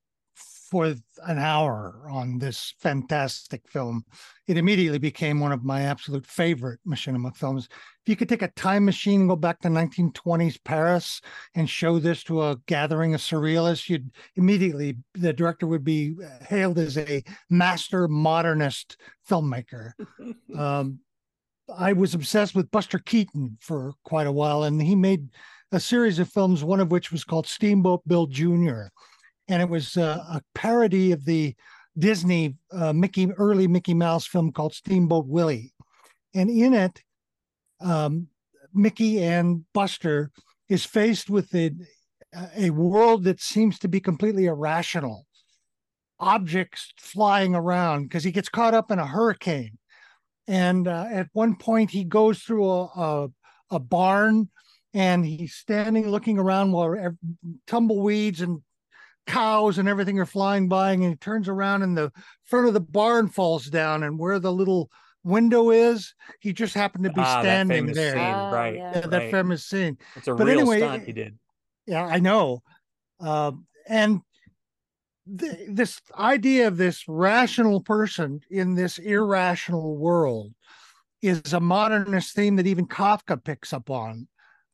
for 0.69 0.95
an 1.27 1.39
hour 1.39 2.07
on 2.11 2.39
this 2.39 2.75
fantastic 2.79 3.63
film. 3.69 4.05
It 4.47 4.59
immediately 4.59 4.99
became 4.99 5.41
one 5.41 5.53
of 5.53 5.65
my 5.65 5.83
absolute 5.83 6.27
favorite 6.27 6.81
machinima 6.87 7.35
films. 7.35 7.69
If 7.71 8.09
you 8.09 8.17
could 8.17 8.29
take 8.29 8.43
a 8.43 8.49
time 8.49 8.85
machine 8.85 9.21
and 9.21 9.29
go 9.31 9.37
back 9.37 9.61
to 9.61 9.69
1920s 9.69 10.59
Paris 10.65 11.21
and 11.55 11.69
show 11.69 11.99
this 11.99 12.23
to 12.25 12.43
a 12.43 12.57
gathering 12.67 13.15
of 13.15 13.21
surrealists, 13.21 13.89
you'd 13.89 14.11
immediately, 14.37 14.99
the 15.15 15.33
director 15.33 15.67
would 15.67 15.85
be 15.85 16.15
hailed 16.47 16.79
as 16.79 16.99
a 16.99 17.23
master 17.49 18.07
modernist 18.07 18.99
filmmaker. 19.29 19.93
um, 20.59 21.01
I 21.75 21.95
was 21.95 22.15
obsessed 22.15 22.55
with 22.55 22.71
Buster 22.71 22.99
Keaton 22.99 23.57
for 23.61 23.93
quite 24.05 24.27
a 24.27 24.33
while, 24.33 24.65
and 24.65 24.81
he 24.81 24.95
made 24.95 25.29
a 25.73 25.81
series 25.81 26.19
of 26.19 26.31
films, 26.31 26.65
one 26.65 26.81
of 26.81 26.91
which 26.91 27.13
was 27.13 27.25
called 27.25 27.47
Steamboat 27.47 28.07
Bill 28.07 28.27
Jr 28.27 28.89
and 29.49 29.63
it 29.63 29.69
was 29.69 29.97
uh, 29.97 30.25
a 30.31 30.43
parody 30.55 31.13
of 31.13 31.25
the 31.25 31.55
Disney 31.99 32.57
uh, 32.73 32.93
Mickey 32.93 33.31
early 33.33 33.67
Mickey 33.67 33.95
Mouse 33.95 34.27
film 34.27 34.53
called 34.53 34.75
Steamboat 34.75 35.27
Willie, 35.27 35.73
and 36.35 36.49
in 36.49 36.75
it, 36.75 37.03
um, 37.81 38.29
Mickey 38.73 39.23
and 39.23 39.65
Buster 39.73 40.31
is 40.69 40.85
faced 40.85 41.31
with 41.31 41.53
a, 41.55 41.73
a 42.57 42.71
world 42.71 43.25
that 43.25 43.41
seems 43.41 43.79
to 43.81 43.89
be 43.89 44.01
completely 44.01 44.47
irrational, 44.47 45.27
objects 46.21 46.93
flying 46.99 47.55
around 47.55 48.05
because 48.05 48.23
he 48.23 48.31
gets 48.31 48.49
caught 48.49 48.75
up 48.75 48.91
in 48.91 48.99
a 48.99 49.07
hurricane, 49.07 49.79
and 50.47 50.87
uh, 50.87 51.07
at 51.11 51.29
one 51.33 51.57
point 51.57 51.91
he 51.91 52.05
goes 52.05 52.41
through 52.41 52.69
a, 52.69 52.85
a, 52.85 53.29
a 53.71 53.79
barn 53.81 54.49
and 54.95 55.25
he's 55.25 55.55
standing 55.55 56.09
looking 56.09 56.39
around 56.39 56.73
while 56.73 57.15
tumbleweeds 57.67 58.41
and 58.41 58.63
cows 59.29 59.79
and 59.79 59.89
everything 59.89 60.19
are 60.19 60.27
flying 60.27 60.69
by 60.69 60.93
and 60.93 61.03
he 61.03 61.15
turns 61.17 61.49
around 61.49 61.83
and 61.83 61.97
the 61.97 62.11
front 62.45 62.67
of 62.67 62.75
the 62.75 62.81
barn 62.81 63.29
falls 63.29 63.67
down 63.67 64.03
and 64.03 64.19
where 64.19 64.39
the 64.39 64.53
little 64.53 64.91
window 65.23 65.71
is 65.71 66.15
he 66.41 66.53
just 66.53 66.75
happened 66.75 67.05
to 67.05 67.13
be 67.13 67.21
ah, 67.21 67.41
standing 67.41 67.87
there. 67.87 68.15
scene, 68.15 68.35
oh, 68.35 68.51
right, 68.51 68.75
yeah. 68.75 68.93
yeah, 68.95 69.07
that 69.07 69.31
famous 69.31 69.67
scene. 69.67 69.99
It's 70.17 70.27
a 70.27 70.35
but 70.35 70.47
real 70.47 70.61
anyway, 70.61 70.79
stunt 70.79 71.05
he 71.05 71.13
did. 71.13 71.39
yeah 71.87 72.07
i 72.07 72.19
know. 72.19 72.63
Um, 73.21 73.67
and 73.89 74.21
this 75.27 76.01
idea 76.19 76.69
of 76.69 76.79
this 76.79 77.05
rational 77.07 77.83
person 77.83 78.41
in 78.51 78.75
this 78.75 78.99
irrational 78.99 79.97
world 79.99 80.55
is 81.21 81.53
a 81.53 81.61
modernist 81.61 82.35
theme 82.35 82.57
that 82.57 82.67
even 82.67 82.87
kafka 82.87 83.43
picks 83.43 83.73
up 83.73 83.91
on 83.91 84.27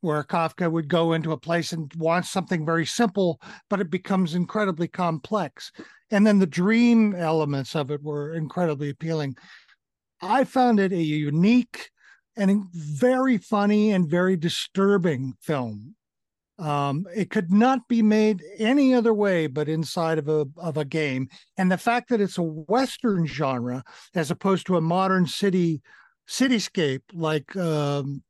where 0.04 0.22
Kafka 0.22 0.70
would 0.70 0.88
go 0.88 1.14
into 1.14 1.32
a 1.32 1.38
place 1.38 1.72
and 1.72 1.90
want 1.96 2.26
something 2.26 2.66
very 2.66 2.84
simple, 2.84 3.40
but 3.70 3.80
it 3.80 3.90
becomes 3.90 4.34
incredibly 4.34 4.86
complex. 4.86 5.72
And 6.10 6.26
then 6.26 6.38
the 6.38 6.46
dream 6.46 7.14
elements 7.14 7.74
of 7.74 7.90
it 7.90 8.02
were 8.02 8.34
incredibly 8.34 8.90
appealing. 8.90 9.34
I 10.20 10.44
found 10.44 10.78
it 10.78 10.92
a 10.92 11.02
unique 11.02 11.90
and 12.36 12.66
very 12.72 13.38
funny 13.38 13.92
and 13.92 14.08
very 14.08 14.36
disturbing 14.36 15.34
film. 15.40 15.94
Um, 16.58 17.06
it 17.16 17.30
could 17.30 17.50
not 17.50 17.88
be 17.88 18.02
made 18.02 18.42
any 18.58 18.94
other 18.94 19.12
way 19.12 19.48
but 19.48 19.68
inside 19.68 20.18
of 20.18 20.28
a 20.28 20.46
of 20.56 20.76
a 20.76 20.84
game. 20.84 21.28
And 21.56 21.72
the 21.72 21.78
fact 21.78 22.10
that 22.10 22.20
it's 22.20 22.38
a 22.38 22.42
Western 22.42 23.26
genre 23.26 23.82
as 24.14 24.30
opposed 24.30 24.66
to 24.66 24.76
a 24.76 24.80
modern 24.80 25.26
city 25.26 25.82
cityscape 26.28 27.02
like 27.12 27.56
um, 27.56 28.22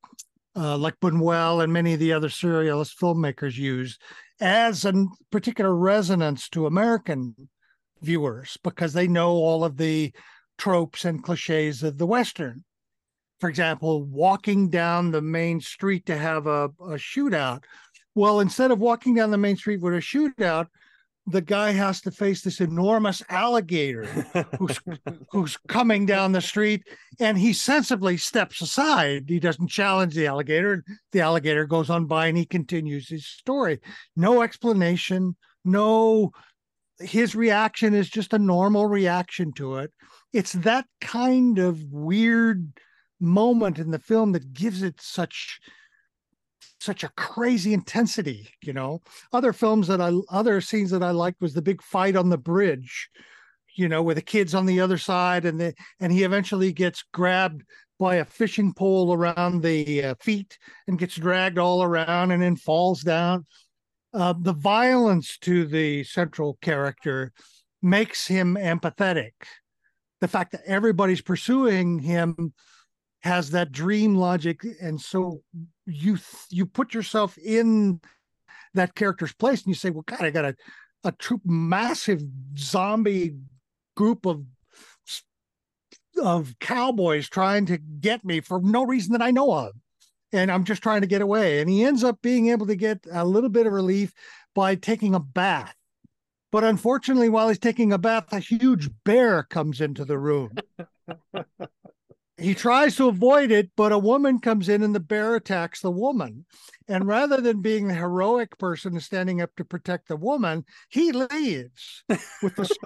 uh, 0.57 0.77
like 0.77 1.01
Buñuel 1.01 1.63
and 1.63 1.73
many 1.73 1.95
of 1.95 2.01
the 2.01 2.13
other 2.13 2.29
surrealist 2.29 2.97
filmmakers 2.97 3.57
used 3.57 4.01
as 4.41 4.85
a 4.85 5.07
particular 5.31 5.75
resonance 5.75 6.49
to 6.51 6.67
American 6.67 7.35
viewers 8.03 8.57
because 8.63 8.93
they 8.93 9.09
know 9.09 9.31
all 9.31 9.65
of 9.65 9.77
the 9.77 10.13
tropes 10.59 11.05
and 11.05 11.23
cliches 11.23 11.83
of 11.83 11.99
the 11.99 12.07
Western. 12.07 12.65
For 13.41 13.49
example, 13.49 14.05
walking 14.05 14.71
down 14.71 15.11
the 15.11 15.23
main 15.23 15.61
street 15.61 16.07
to 16.07 16.17
have 16.17 16.47
a, 16.47 16.65
a 16.81 16.97
shootout. 16.97 17.65
Well, 18.15 18.41
instead 18.41 18.71
of 18.71 18.79
walking 18.79 19.15
down 19.15 19.31
the 19.31 19.39
main 19.39 19.57
street 19.57 19.81
with 19.81 19.95
a 19.95 19.99
shootout, 19.99 20.69
the 21.27 21.41
guy 21.41 21.73
has 21.73 22.01
to 22.03 22.11
face 22.11 22.43
this 22.43 22.61
enormous 22.61 23.23
alligator 23.29 24.05
who's 24.59 24.79
who's 25.31 25.57
coming 25.69 26.05
down 26.05 26.33
the 26.33 26.41
street 26.41 26.83
and 27.19 27.39
he 27.39 27.53
sensibly 27.53 28.17
steps 28.17 28.61
aside. 28.61 29.25
He 29.29 29.41
doesn't 29.41 29.69
challenge 29.69 30.15
the 30.15 30.27
alligator 30.27 30.85
the 31.13 31.21
alligator 31.21 31.67
goes 31.67 31.89
on 31.89 32.07
by 32.07 32.27
and 32.27 32.37
he 32.37 32.45
continues 32.45 33.09
his 33.09 33.27
story. 33.27 33.81
No 34.17 34.43
explanation 34.43 35.37
no 35.65 36.33
his 37.01 37.35
reaction 37.35 37.95
is 37.95 38.09
just 38.09 38.33
a 38.33 38.39
normal 38.39 38.87
reaction 38.87 39.53
to 39.55 39.77
it. 39.77 39.93
It's 40.33 40.53
that 40.53 40.87
kind 41.01 41.59
of 41.59 41.83
weird 41.91 42.73
moment 43.21 43.79
in 43.79 43.91
the 43.91 43.99
film 43.99 44.33
that 44.33 44.53
gives 44.53 44.83
it 44.83 45.01
such 45.01 45.61
such 46.85 47.05
a 47.05 47.11
crazy 47.17 47.73
intensity 47.73 48.49
you 48.63 48.73
know? 48.73 49.03
Other 49.33 49.53
films 49.53 49.89
that 49.89 50.01
i 50.01 50.13
other 50.31 50.61
scenes 50.61 50.91
that 50.91 51.03
i 51.03 51.11
liked 51.11 51.41
was 51.41 51.55
the 51.55 51.63
big 51.63 51.83
fight 51.83 52.17
on 52.17 52.29
the 52.29 52.39
bridge 52.39 53.11
you 53.77 53.89
know 53.89 54.03
where 54.03 54.15
the 54.15 54.23
kids 54.23 54.55
on 54.55 54.67
the 54.67 54.81
other 54.81 54.99
side 54.99 55.45
and 55.45 55.61
the 55.61 55.75
and 56.01 56.13
he 56.13 56.23
eventually 56.23 56.73
gets 56.73 57.03
grabbed 57.13 57.65
by 57.99 58.17
a 58.17 58.25
fishing 58.25 58.73
pole 58.73 59.13
around 59.13 59.63
the 59.63 60.05
uh, 60.05 60.15
feet 60.21 60.59
and 60.87 60.99
gets 60.99 61.17
dragged 61.17 61.59
all 61.59 61.83
around 61.83 62.31
and 62.33 62.43
then 62.43 62.57
falls 62.57 63.03
down. 63.03 63.45
Uh, 64.13 64.35
the 64.39 64.53
violence 64.53 65.39
to 65.39 65.65
the 65.65 66.05
central 66.05 66.59
character 66.61 67.33
makes 67.83 68.27
him 68.27 68.57
empathetic. 68.57 69.33
The 70.21 70.29
fact 70.29 70.53
that 70.53 70.63
everybody's 70.67 71.21
pursuing 71.21 71.99
him 71.99 72.53
has 73.25 73.51
that 73.51 73.73
dream 73.73 74.15
logic 74.15 74.63
and 74.81 75.01
so 75.01 75.43
you 75.87 76.19
you 76.51 76.67
put 76.67 76.95
yourself 76.95 77.37
in 77.39 78.01
that 78.75 78.95
character's 78.95 79.33
place 79.33 79.61
and 79.63 79.69
you 79.69 79.75
say 79.75 79.91
well 79.91 80.05
god 80.07 80.23
i 80.23 80.31
got 80.31 80.45
a 80.45 80.55
a 81.05 81.13
troop 81.13 81.41
massive 81.45 82.23
zombie 82.57 83.35
group 83.97 84.27
of 84.27 84.45
of 86.23 86.55
cowboys 86.61 87.29
trying 87.29 87.67
to 87.67 87.79
get 87.79 88.25
me 88.25 88.41
for 88.41 88.61
no 88.63 88.85
reason 88.85 89.13
that 89.13 89.23
i 89.23 89.31
know 89.31 89.53
of 89.53 89.73
and 90.35 90.51
i'm 90.51 90.65
just 90.65 90.83
trying 90.83 91.01
to 91.01 91.07
get 91.07 91.23
away. 91.23 91.61
And 91.61 91.71
he 91.71 91.85
ends 91.85 92.05
up 92.05 92.21
being 92.21 92.49
able 92.49 92.67
to 92.67 92.77
get 92.77 93.07
a 93.11 93.25
little 93.25 93.49
bit 93.49 93.67
of 93.67 93.73
relief 93.73 94.13
by 94.55 94.75
taking 94.75 95.15
a 95.15 95.21
bath. 95.21 95.75
But 96.53 96.65
unfortunately 96.65 97.29
while 97.29 97.49
he's 97.49 97.59
taking 97.59 97.93
a 97.93 97.99
bath 97.99 98.33
a 98.33 98.39
huge 98.39 98.91
bear 99.05 99.45
comes 99.45 99.81
into 99.81 100.05
the 100.05 100.19
room 100.19 100.57
he 102.45 102.55
tries 102.55 102.97
to 102.97 103.09
avoid 103.09 103.51
it, 103.51 103.71
but 103.77 103.93
a 103.93 103.99
woman 103.99 104.39
comes 104.39 104.69
in 104.69 104.83
and 104.83 104.95
the 104.95 105.01
bear 105.01 105.35
attacks 105.35 105.81
the 105.81 105.91
woman. 105.91 106.45
And 106.89 107.07
rather 107.07 107.41
than 107.41 107.63
being 107.63 107.89
the 107.89 107.95
heroic 107.95 108.59
person 108.59 109.01
standing 109.01 109.41
up 109.41 109.57
to 109.57 109.65
protect 109.65 110.09
the 110.09 110.17
woman, 110.17 110.65
he 110.91 111.13
leaves 111.13 112.05
with 112.43 112.55
the 112.57 112.77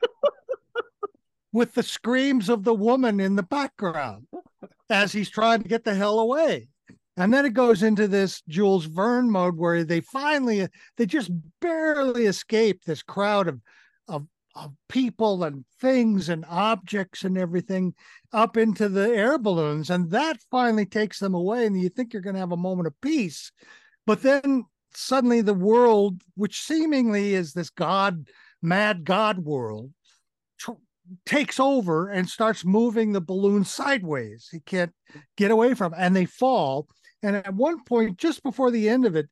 with 1.53 1.75
the 1.75 1.83
screams 1.83 2.49
of 2.49 2.63
the 2.63 2.75
woman 2.75 3.19
in 3.19 3.35
the 3.35 3.43
background 3.43 4.27
as 4.91 5.13
he's 5.13 5.31
trying 5.31 5.63
to 5.63 5.69
get 5.69 5.83
the 5.83 5.95
hell 5.95 6.21
away. 6.21 6.69
And 7.17 7.35
then 7.35 7.45
it 7.45 7.55
goes 7.55 7.83
into 7.83 8.07
this 8.07 8.43
Jules 8.49 8.85
Verne 8.85 9.29
mode 9.29 9.57
where 9.57 9.83
they 9.83 10.01
finally 10.01 10.69
they 10.97 11.07
just 11.07 11.31
barely 11.61 12.27
escape 12.27 12.85
this 12.85 13.03
crowd 13.03 13.49
of 13.49 13.61
of 14.07 14.27
of 14.65 14.73
people 14.89 15.45
and 15.45 15.65
things 15.81 16.29
and 16.29 16.45
objects 16.49 17.25
and 17.25 17.39
everything 17.39 17.95
up 18.33 18.57
into 18.57 18.89
the 18.89 19.09
air 19.09 19.39
balloons. 19.39 19.91
And 19.91 20.11
that 20.11 20.39
finally 20.51 20.87
takes 20.87 21.19
them 21.19 21.35
away. 21.35 21.67
And 21.67 21.81
you 21.81 21.89
think 21.89 22.13
you're 22.13 22.23
going 22.23 22.35
to 22.35 22.41
have 22.41 22.53
a 22.53 22.57
moment 22.57 22.87
of 22.87 23.01
peace. 23.01 23.53
But 24.07 24.23
then 24.23 24.65
suddenly 24.95 25.41
the 25.41 25.55
world, 25.55 26.23
which 26.35 26.61
seemingly 26.61 27.35
is 27.35 27.53
this 27.53 27.71
God, 27.71 28.29
mad 28.63 29.05
God 29.05 29.39
world, 29.39 29.93
takes 31.25 31.59
over 31.59 32.09
and 32.09 32.29
starts 32.29 32.65
moving 32.65 33.13
the 33.13 33.21
balloon 33.21 33.65
sideways. 33.65 34.49
He 34.51 34.61
can't 34.61 34.93
get 35.37 35.51
away 35.51 35.75
from 35.75 35.95
it. 35.95 35.99
And 35.99 36.15
they 36.15 36.27
fall. 36.27 36.89
And 37.23 37.37
at 37.37 37.55
one 37.55 37.85
point, 37.85 38.19
just 38.19 38.43
before 38.43 38.71
the 38.71 38.89
end 38.89 39.07
of 39.07 39.17
it, 39.17 39.29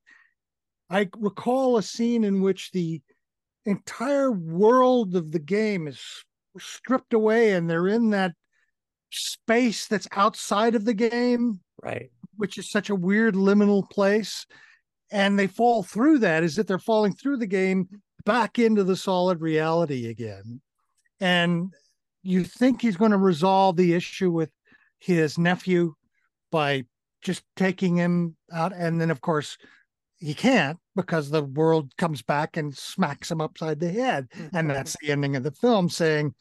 I 0.88 1.08
recall 1.18 1.76
a 1.76 1.82
scene 1.82 2.24
in 2.24 2.40
which 2.40 2.70
the 2.70 3.02
entire 3.66 4.30
world 4.30 5.14
of 5.14 5.32
the 5.32 5.38
game 5.38 5.86
is 5.86 6.00
stripped 6.58 7.12
away 7.12 7.52
and 7.52 7.68
they're 7.68 7.88
in 7.88 8.10
that 8.10 8.32
space 9.10 9.86
that's 9.86 10.08
outside 10.12 10.74
of 10.74 10.84
the 10.84 10.94
game 10.94 11.60
right. 11.82 12.10
which 12.36 12.58
is 12.58 12.70
such 12.70 12.90
a 12.90 12.94
weird 12.94 13.34
liminal 13.34 13.88
place. 13.90 14.46
And 15.12 15.38
they 15.38 15.46
fall 15.46 15.82
through 15.84 16.18
that, 16.20 16.42
is 16.42 16.56
that 16.56 16.66
they're 16.66 16.78
falling 16.78 17.14
through 17.14 17.36
the 17.36 17.46
game 17.46 17.88
back 18.24 18.58
into 18.58 18.82
the 18.82 18.96
solid 18.96 19.40
reality 19.40 20.08
again. 20.08 20.60
And 21.20 21.72
you 22.22 22.42
think 22.42 22.82
he's 22.82 22.96
going 22.96 23.12
to 23.12 23.16
resolve 23.16 23.76
the 23.76 23.94
issue 23.94 24.32
with 24.32 24.50
his 24.98 25.38
nephew 25.38 25.94
by 26.50 26.84
just 27.22 27.44
taking 27.54 27.96
him 27.96 28.36
out. 28.52 28.72
And 28.74 29.00
then 29.00 29.10
of 29.10 29.20
course 29.20 29.56
he 30.18 30.34
can't 30.34 30.78
because 30.94 31.30
the 31.30 31.44
world 31.44 31.92
comes 31.98 32.22
back 32.22 32.56
and 32.56 32.76
smacks 32.76 33.30
him 33.30 33.40
upside 33.40 33.80
the 33.80 33.90
head. 33.90 34.28
And 34.34 34.50
mm-hmm. 34.50 34.68
that's 34.68 34.96
the 35.00 35.10
ending 35.10 35.36
of 35.36 35.42
the 35.42 35.52
film 35.52 35.88
saying, 35.88 36.34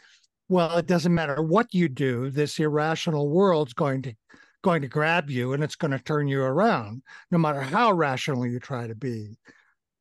well, 0.48 0.78
it 0.78 0.86
doesn't 0.86 1.14
matter 1.14 1.42
what 1.42 1.74
you 1.74 1.90
do, 1.90 2.30
this 2.30 2.60
irrational 2.60 3.30
world's 3.30 3.74
going 3.74 4.04
to 4.04 4.14
going 4.62 4.82
to 4.82 4.88
grab 4.88 5.30
you 5.30 5.54
and 5.54 5.64
it's 5.64 5.76
going 5.76 5.92
to 5.92 6.00
turn 6.00 6.28
you 6.28 6.42
around, 6.42 7.04
no 7.30 7.38
matter 7.38 7.62
how 7.62 7.92
rational 7.92 8.48
you 8.48 8.60
try 8.60 8.88
to 8.88 8.96
be. 8.96 9.38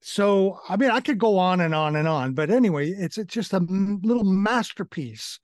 So, 0.00 0.59
I 0.69 0.76
mean, 0.76 0.90
I 0.90 1.00
could 1.00 1.19
go 1.19 1.38
on 1.38 1.61
and 1.61 1.75
on 1.75 1.97
and 1.97 2.09
on, 2.09 2.33
but 2.33 2.50
anyway, 2.50 2.88
it's 2.90 3.19
it's 3.19 3.33
just 3.33 3.52
a 3.52 3.59
little 3.59 4.25
masterpiece 4.25 5.38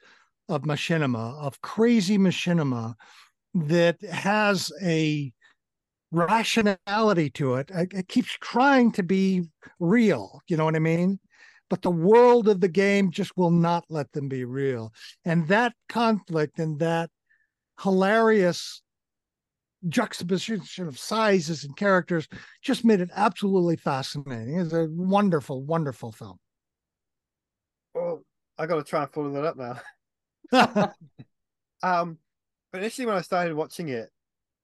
of 0.48 0.62
machinima, 0.62 1.34
of 1.38 1.60
crazy 1.60 2.18
machinima 2.18 2.94
that 3.54 4.00
has 4.02 4.72
a 4.82 5.32
rationality 6.10 7.30
to 7.30 7.54
it. 7.54 7.70
It 7.72 8.08
keeps 8.08 8.36
trying 8.40 8.92
to 8.92 9.02
be 9.02 9.44
real. 9.78 10.40
You 10.48 10.56
know 10.56 10.64
what 10.64 10.76
I 10.76 10.80
mean? 10.80 11.20
But 11.68 11.82
the 11.82 11.90
world 11.90 12.48
of 12.48 12.60
the 12.60 12.68
game 12.68 13.10
just 13.10 13.36
will 13.36 13.50
not 13.50 13.84
let 13.88 14.10
them 14.12 14.28
be 14.28 14.44
real. 14.44 14.92
And 15.24 15.46
that 15.48 15.72
conflict 15.88 16.58
and 16.58 16.78
that 16.80 17.10
hilarious 17.80 18.82
juxtaposition 19.88 20.88
of 20.88 20.98
sizes 20.98 21.64
and 21.64 21.76
characters 21.76 22.28
just 22.62 22.84
made 22.84 23.00
it 23.00 23.10
absolutely 23.14 23.76
fascinating. 23.76 24.58
It's 24.58 24.72
a 24.72 24.88
wonderful, 24.90 25.62
wonderful 25.62 26.12
film. 26.12 26.38
Well, 27.94 28.22
I 28.58 28.66
got 28.66 28.76
to 28.76 28.84
try 28.84 29.02
and 29.02 29.12
follow 29.12 29.30
that 29.30 29.44
up 29.44 29.56
now. 29.56 29.80
um, 31.82 32.18
but 32.72 32.80
initially, 32.80 33.06
when 33.06 33.16
I 33.16 33.22
started 33.22 33.54
watching 33.54 33.88
it, 33.88 34.10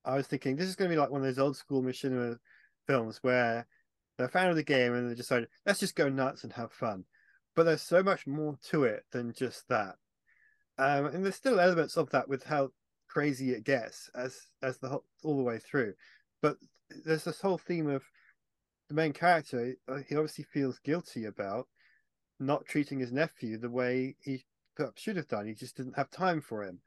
I 0.06 0.14
was 0.14 0.28
thinking 0.28 0.54
this 0.56 0.68
is 0.68 0.76
going 0.76 0.88
to 0.88 0.94
be 0.94 1.00
like 1.00 1.10
one 1.10 1.20
of 1.20 1.26
those 1.26 1.38
old 1.38 1.56
school 1.56 1.82
machinima 1.82 2.38
films 2.86 3.18
where 3.22 3.66
they're 4.16 4.28
fan 4.28 4.48
of 4.48 4.56
the 4.56 4.62
game 4.62 4.94
and 4.94 5.10
they 5.10 5.14
decided 5.14 5.48
let's 5.66 5.80
just 5.80 5.96
go 5.96 6.08
nuts 6.08 6.44
and 6.44 6.52
have 6.52 6.72
fun. 6.72 7.04
But 7.56 7.64
there's 7.64 7.82
so 7.82 8.02
much 8.02 8.26
more 8.26 8.56
to 8.70 8.84
it 8.84 9.04
than 9.12 9.32
just 9.32 9.68
that, 9.68 9.96
um, 10.78 11.06
and 11.06 11.24
there's 11.24 11.34
still 11.34 11.58
elements 11.58 11.96
of 11.96 12.10
that 12.10 12.28
with 12.28 12.44
how 12.44 12.70
crazy 13.08 13.50
it 13.50 13.64
gets 13.64 14.08
as 14.14 14.38
as 14.62 14.78
the 14.78 14.88
whole, 14.88 15.04
all 15.24 15.36
the 15.36 15.42
way 15.42 15.58
through. 15.58 15.94
But 16.40 16.56
there's 17.04 17.24
this 17.24 17.40
whole 17.40 17.58
theme 17.58 17.88
of 17.88 18.04
the 18.88 18.94
main 18.94 19.12
character. 19.12 19.74
Uh, 19.88 20.00
he 20.08 20.14
obviously 20.14 20.44
feels 20.44 20.78
guilty 20.78 21.24
about 21.24 21.66
not 22.38 22.66
treating 22.66 23.00
his 23.00 23.10
nephew 23.10 23.58
the 23.58 23.70
way 23.70 24.14
he 24.20 24.44
should 24.96 25.16
have 25.16 25.28
done. 25.28 25.46
He 25.46 25.54
just 25.54 25.76
didn't 25.76 25.96
have 25.96 26.10
time 26.10 26.42
for 26.42 26.62
him 26.62 26.80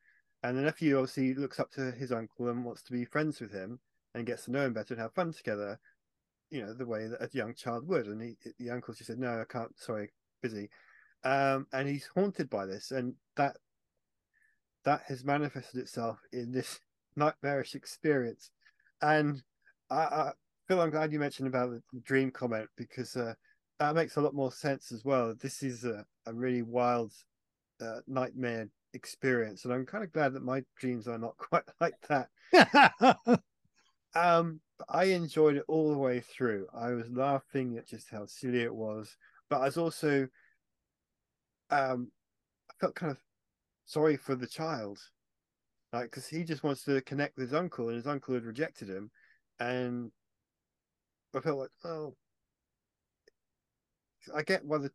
and 0.43 0.57
the 0.57 0.61
nephew 0.61 0.97
obviously 0.97 1.33
looks 1.33 1.59
up 1.59 1.71
to 1.71 1.91
his 1.91 2.11
uncle 2.11 2.49
and 2.49 2.63
wants 2.63 2.81
to 2.83 2.91
be 2.91 3.05
friends 3.05 3.41
with 3.41 3.51
him 3.51 3.79
and 4.13 4.25
gets 4.25 4.45
to 4.45 4.51
know 4.51 4.65
him 4.65 4.73
better 4.73 4.93
and 4.93 5.01
have 5.01 5.13
fun 5.13 5.33
together, 5.33 5.79
you 6.49 6.61
know, 6.61 6.73
the 6.73 6.85
way 6.85 7.07
that 7.07 7.21
a 7.21 7.29
young 7.37 7.53
child 7.53 7.87
would. 7.87 8.07
And 8.07 8.21
he, 8.21 8.35
the 8.57 8.71
uncle 8.71 8.93
just 8.93 9.07
said, 9.07 9.19
"No, 9.19 9.41
I 9.41 9.45
can't. 9.51 9.77
Sorry, 9.77 10.09
busy." 10.41 10.69
Um, 11.23 11.67
and 11.73 11.87
he's 11.87 12.07
haunted 12.15 12.49
by 12.49 12.65
this, 12.65 12.91
and 12.91 13.15
that 13.35 13.57
that 14.85 15.01
has 15.07 15.25
manifested 15.25 15.81
itself 15.81 16.19
in 16.31 16.51
this 16.51 16.79
nightmarish 17.15 17.75
experience. 17.75 18.51
And 19.01 19.41
I, 19.89 19.95
I 19.95 20.31
I'm 20.69 20.91
glad 20.91 21.11
you 21.11 21.19
mentioned 21.19 21.47
about 21.47 21.71
the 21.71 21.99
dream 22.01 22.31
comment 22.31 22.69
because 22.77 23.15
uh, 23.15 23.33
that 23.79 23.95
makes 23.95 24.15
a 24.17 24.21
lot 24.21 24.35
more 24.35 24.51
sense 24.51 24.91
as 24.91 25.03
well. 25.03 25.33
This 25.39 25.63
is 25.63 25.83
a, 25.83 26.05
a 26.27 26.33
really 26.33 26.61
wild 26.61 27.11
uh, 27.81 27.99
nightmare 28.07 28.69
experience, 28.93 29.65
and 29.65 29.73
I'm 29.73 29.85
kind 29.85 30.03
of 30.03 30.11
glad 30.11 30.33
that 30.33 30.43
my 30.43 30.63
dreams 30.77 31.07
are 31.07 31.17
not 31.17 31.37
quite 31.37 31.63
like 31.79 31.95
that. 32.07 32.29
um, 34.15 34.61
I 34.87 35.05
enjoyed 35.05 35.57
it 35.57 35.65
all 35.67 35.91
the 35.91 35.97
way 35.97 36.21
through. 36.21 36.67
I 36.73 36.91
was 36.91 37.09
laughing 37.09 37.77
at 37.77 37.87
just 37.87 38.09
how 38.09 38.25
silly 38.25 38.61
it 38.61 38.73
was, 38.73 39.15
but 39.49 39.61
I 39.61 39.65
was 39.65 39.77
also, 39.77 40.27
um, 41.69 42.11
I 42.69 42.73
felt 42.79 42.95
kind 42.95 43.11
of 43.11 43.19
sorry 43.85 44.17
for 44.17 44.35
the 44.35 44.47
child, 44.47 44.99
like 45.93 46.05
because 46.05 46.27
he 46.27 46.43
just 46.43 46.63
wants 46.63 46.83
to 46.83 47.01
connect 47.01 47.37
with 47.37 47.49
his 47.49 47.53
uncle, 47.53 47.87
and 47.87 47.97
his 47.97 48.07
uncle 48.07 48.33
had 48.33 48.45
rejected 48.45 48.89
him, 48.89 49.11
and 49.59 50.11
I 51.35 51.39
felt 51.41 51.59
like, 51.59 51.69
oh, 51.83 52.15
I 54.33 54.43
get 54.43 54.65
why 54.65 54.77
the 54.79 54.91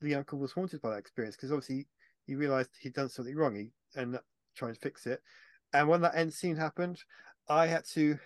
the 0.00 0.14
uncle 0.14 0.38
was 0.38 0.52
haunted 0.52 0.80
by 0.80 0.90
that 0.90 0.98
experience 0.98 1.36
because 1.36 1.50
obviously 1.50 1.86
he 2.26 2.34
realized 2.34 2.70
he'd 2.80 2.94
done 2.94 3.08
something 3.08 3.36
wrong 3.36 3.54
he, 3.54 3.70
and 3.96 4.18
trying 4.56 4.74
to 4.74 4.80
fix 4.80 5.06
it. 5.06 5.22
And 5.72 5.88
when 5.88 6.00
that 6.02 6.16
end 6.16 6.32
scene 6.32 6.56
happened, 6.56 7.02
I 7.48 7.66
had 7.66 7.84
to 7.94 8.18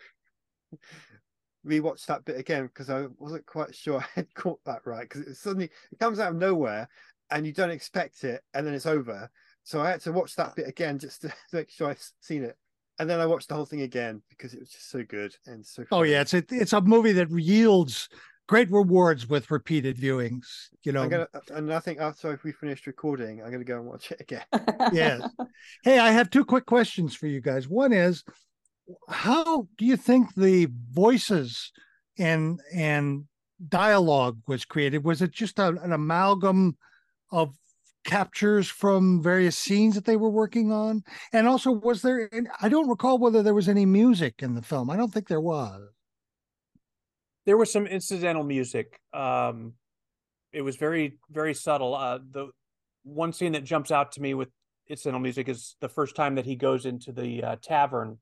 rewatch 1.66 2.06
that 2.06 2.24
bit 2.24 2.38
again 2.38 2.66
because 2.66 2.90
I 2.90 3.06
wasn't 3.18 3.46
quite 3.46 3.74
sure 3.74 4.00
I 4.00 4.06
had 4.14 4.34
caught 4.34 4.60
that 4.64 4.82
right 4.84 5.08
because 5.08 5.22
it 5.22 5.36
suddenly 5.36 5.70
it 5.90 5.98
comes 5.98 6.18
out 6.18 6.32
of 6.32 6.36
nowhere 6.36 6.88
and 7.30 7.46
you 7.46 7.52
don't 7.52 7.70
expect 7.70 8.24
it 8.24 8.42
and 8.54 8.66
then 8.66 8.74
it's 8.74 8.86
over. 8.86 9.30
So 9.64 9.80
I 9.80 9.90
had 9.90 10.00
to 10.02 10.12
watch 10.12 10.34
that 10.36 10.56
bit 10.56 10.68
again 10.68 10.98
just 10.98 11.22
to 11.22 11.32
make 11.52 11.70
sure 11.70 11.88
I've 11.88 12.04
seen 12.20 12.44
it. 12.44 12.56
And 13.00 13.08
then 13.08 13.20
I 13.20 13.26
watched 13.26 13.48
the 13.48 13.54
whole 13.54 13.66
thing 13.66 13.82
again 13.82 14.22
because 14.28 14.54
it 14.54 14.60
was 14.60 14.70
just 14.70 14.90
so 14.90 15.04
good 15.04 15.32
and 15.46 15.64
so. 15.64 15.84
Oh 15.92 16.02
yeah, 16.02 16.22
it's 16.22 16.34
a 16.34 16.42
it's 16.50 16.72
a 16.72 16.80
movie 16.80 17.12
that 17.12 17.30
yields 17.30 18.08
great 18.48 18.70
rewards 18.70 19.28
with 19.28 19.50
repeated 19.50 19.96
viewings. 19.96 20.46
You 20.82 20.92
know, 20.92 21.08
gonna, 21.08 21.28
uh, 21.32 21.40
and 21.54 21.72
I 21.72 21.78
think 21.78 22.00
after 22.00 22.40
we 22.42 22.50
finished 22.50 22.86
recording, 22.86 23.40
I'm 23.40 23.48
going 23.48 23.60
to 23.60 23.64
go 23.64 23.76
and 23.76 23.86
watch 23.86 24.10
it 24.10 24.20
again. 24.20 24.44
yes. 24.92 25.22
Hey, 25.84 25.98
I 25.98 26.10
have 26.10 26.30
two 26.30 26.44
quick 26.44 26.66
questions 26.66 27.14
for 27.14 27.26
you 27.26 27.40
guys. 27.40 27.68
One 27.68 27.92
is, 27.92 28.24
how 29.08 29.68
do 29.76 29.84
you 29.84 29.96
think 29.96 30.34
the 30.34 30.68
voices 30.90 31.72
and 32.18 32.60
and 32.74 33.24
dialogue 33.68 34.38
was 34.46 34.64
created? 34.64 35.04
Was 35.04 35.20
it 35.20 35.30
just 35.30 35.58
a, 35.58 35.68
an 35.68 35.92
amalgam 35.92 36.76
of 37.30 37.54
captures 38.04 38.68
from 38.68 39.22
various 39.22 39.58
scenes 39.58 39.94
that 39.94 40.04
they 40.04 40.16
were 40.16 40.30
working 40.30 40.72
on? 40.72 41.02
And 41.32 41.46
also, 41.46 41.70
was 41.70 42.02
there? 42.02 42.30
I 42.62 42.68
don't 42.68 42.88
recall 42.88 43.18
whether 43.18 43.42
there 43.42 43.54
was 43.54 43.68
any 43.68 43.84
music 43.84 44.36
in 44.38 44.54
the 44.54 44.62
film. 44.62 44.90
I 44.90 44.96
don't 44.96 45.12
think 45.12 45.28
there 45.28 45.40
was 45.40 45.82
there 47.48 47.56
was 47.56 47.72
some 47.72 47.86
incidental 47.86 48.44
music. 48.44 49.00
Um, 49.14 49.72
it 50.52 50.60
was 50.60 50.76
very 50.76 51.16
very 51.30 51.54
subtle. 51.54 51.94
Uh, 51.94 52.18
the 52.18 52.48
one 53.04 53.32
scene 53.32 53.52
that 53.52 53.64
jumps 53.64 53.90
out 53.90 54.12
to 54.12 54.20
me 54.20 54.34
with 54.34 54.50
incidental 54.86 55.18
music 55.18 55.48
is 55.48 55.74
the 55.80 55.88
first 55.88 56.14
time 56.14 56.34
that 56.34 56.44
he 56.44 56.56
goes 56.56 56.84
into 56.84 57.10
the 57.10 57.42
uh, 57.42 57.56
tavern, 57.62 58.18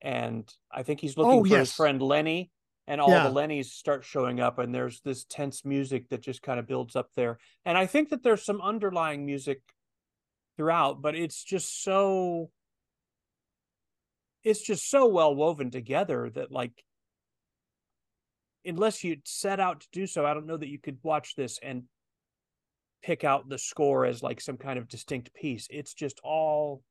and 0.00 0.50
I 0.72 0.84
think 0.84 1.00
he's 1.00 1.18
looking 1.18 1.40
oh, 1.40 1.44
for 1.44 1.50
yes. 1.50 1.68
his 1.68 1.72
friend 1.74 2.00
Lenny, 2.00 2.50
and 2.86 2.98
all 2.98 3.10
yeah. 3.10 3.28
the 3.28 3.34
Lennies 3.34 3.66
start 3.66 4.06
showing 4.06 4.40
up, 4.40 4.58
and 4.58 4.74
there's 4.74 5.02
this 5.02 5.26
tense 5.26 5.62
music 5.66 6.08
that 6.08 6.22
just 6.22 6.40
kind 6.40 6.58
of 6.58 6.66
builds 6.66 6.96
up 6.96 7.10
there. 7.16 7.38
And 7.66 7.76
I 7.76 7.84
think 7.84 8.08
that 8.08 8.22
there's 8.22 8.42
some 8.42 8.62
underlying 8.62 9.26
music 9.26 9.60
throughout, 10.56 11.02
but 11.02 11.14
it's 11.14 11.44
just 11.44 11.84
so 11.84 12.50
it's 14.44 14.62
just 14.62 14.88
so 14.88 15.08
well 15.08 15.34
woven 15.34 15.70
together 15.70 16.30
that 16.30 16.50
like 16.50 16.72
unless 18.64 19.02
you 19.04 19.16
set 19.24 19.60
out 19.60 19.80
to 19.80 19.88
do 19.92 20.06
so, 20.06 20.26
I 20.26 20.34
don't 20.34 20.46
know 20.46 20.56
that 20.56 20.68
you 20.68 20.78
could 20.78 20.98
watch 21.02 21.34
this 21.34 21.58
and 21.62 21.84
pick 23.02 23.24
out 23.24 23.48
the 23.48 23.58
score 23.58 24.04
as 24.04 24.22
like 24.22 24.40
some 24.40 24.56
kind 24.56 24.78
of 24.78 24.88
distinct 24.88 25.32
piece. 25.34 25.66
It's 25.70 25.94
just 25.94 26.20
all 26.22 26.82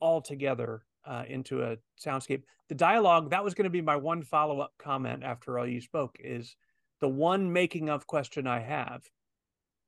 all 0.00 0.20
together 0.20 0.82
uh, 1.06 1.24
into 1.28 1.62
a 1.62 1.76
soundscape. 2.04 2.42
The 2.68 2.74
dialogue 2.74 3.30
that 3.30 3.44
was 3.44 3.54
going 3.54 3.64
to 3.64 3.70
be 3.70 3.80
my 3.80 3.96
one 3.96 4.22
follow 4.22 4.60
up 4.60 4.72
comment 4.78 5.22
after 5.22 5.58
all 5.58 5.66
you 5.66 5.80
spoke 5.80 6.16
is 6.18 6.56
the 7.00 7.08
one 7.08 7.52
making 7.52 7.88
of 7.88 8.06
question 8.06 8.46
I 8.46 8.60
have 8.60 9.02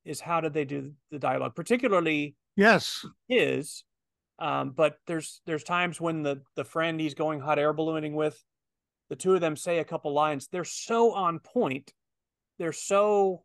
is 0.05 0.21
how 0.21 0.41
did 0.41 0.55
they 0.55 0.65
do 0.65 0.93
the 1.11 1.19
dialogue, 1.19 1.55
particularly 1.55 2.37
yes 2.57 3.05
his. 3.29 3.85
Um, 4.39 4.71
but 4.71 4.99
there's 5.09 5.41
there's 5.47 5.65
times 5.65 6.01
when 6.01 6.23
the 6.23 6.43
the 6.55 6.65
friend 6.65 7.01
he's 7.01 7.15
going 7.15 7.41
hot 7.41 7.59
air 7.59 7.73
ballooning 7.73 8.15
with, 8.15 8.43
the 9.09 9.17
two 9.17 9.35
of 9.35 9.41
them 9.41 9.57
say 9.57 9.79
a 9.79 9.85
couple 9.85 10.13
lines. 10.13 10.49
They're 10.51 10.65
so 10.65 11.13
on 11.13 11.39
point. 11.39 11.93
They're 12.59 12.73
so 12.73 13.45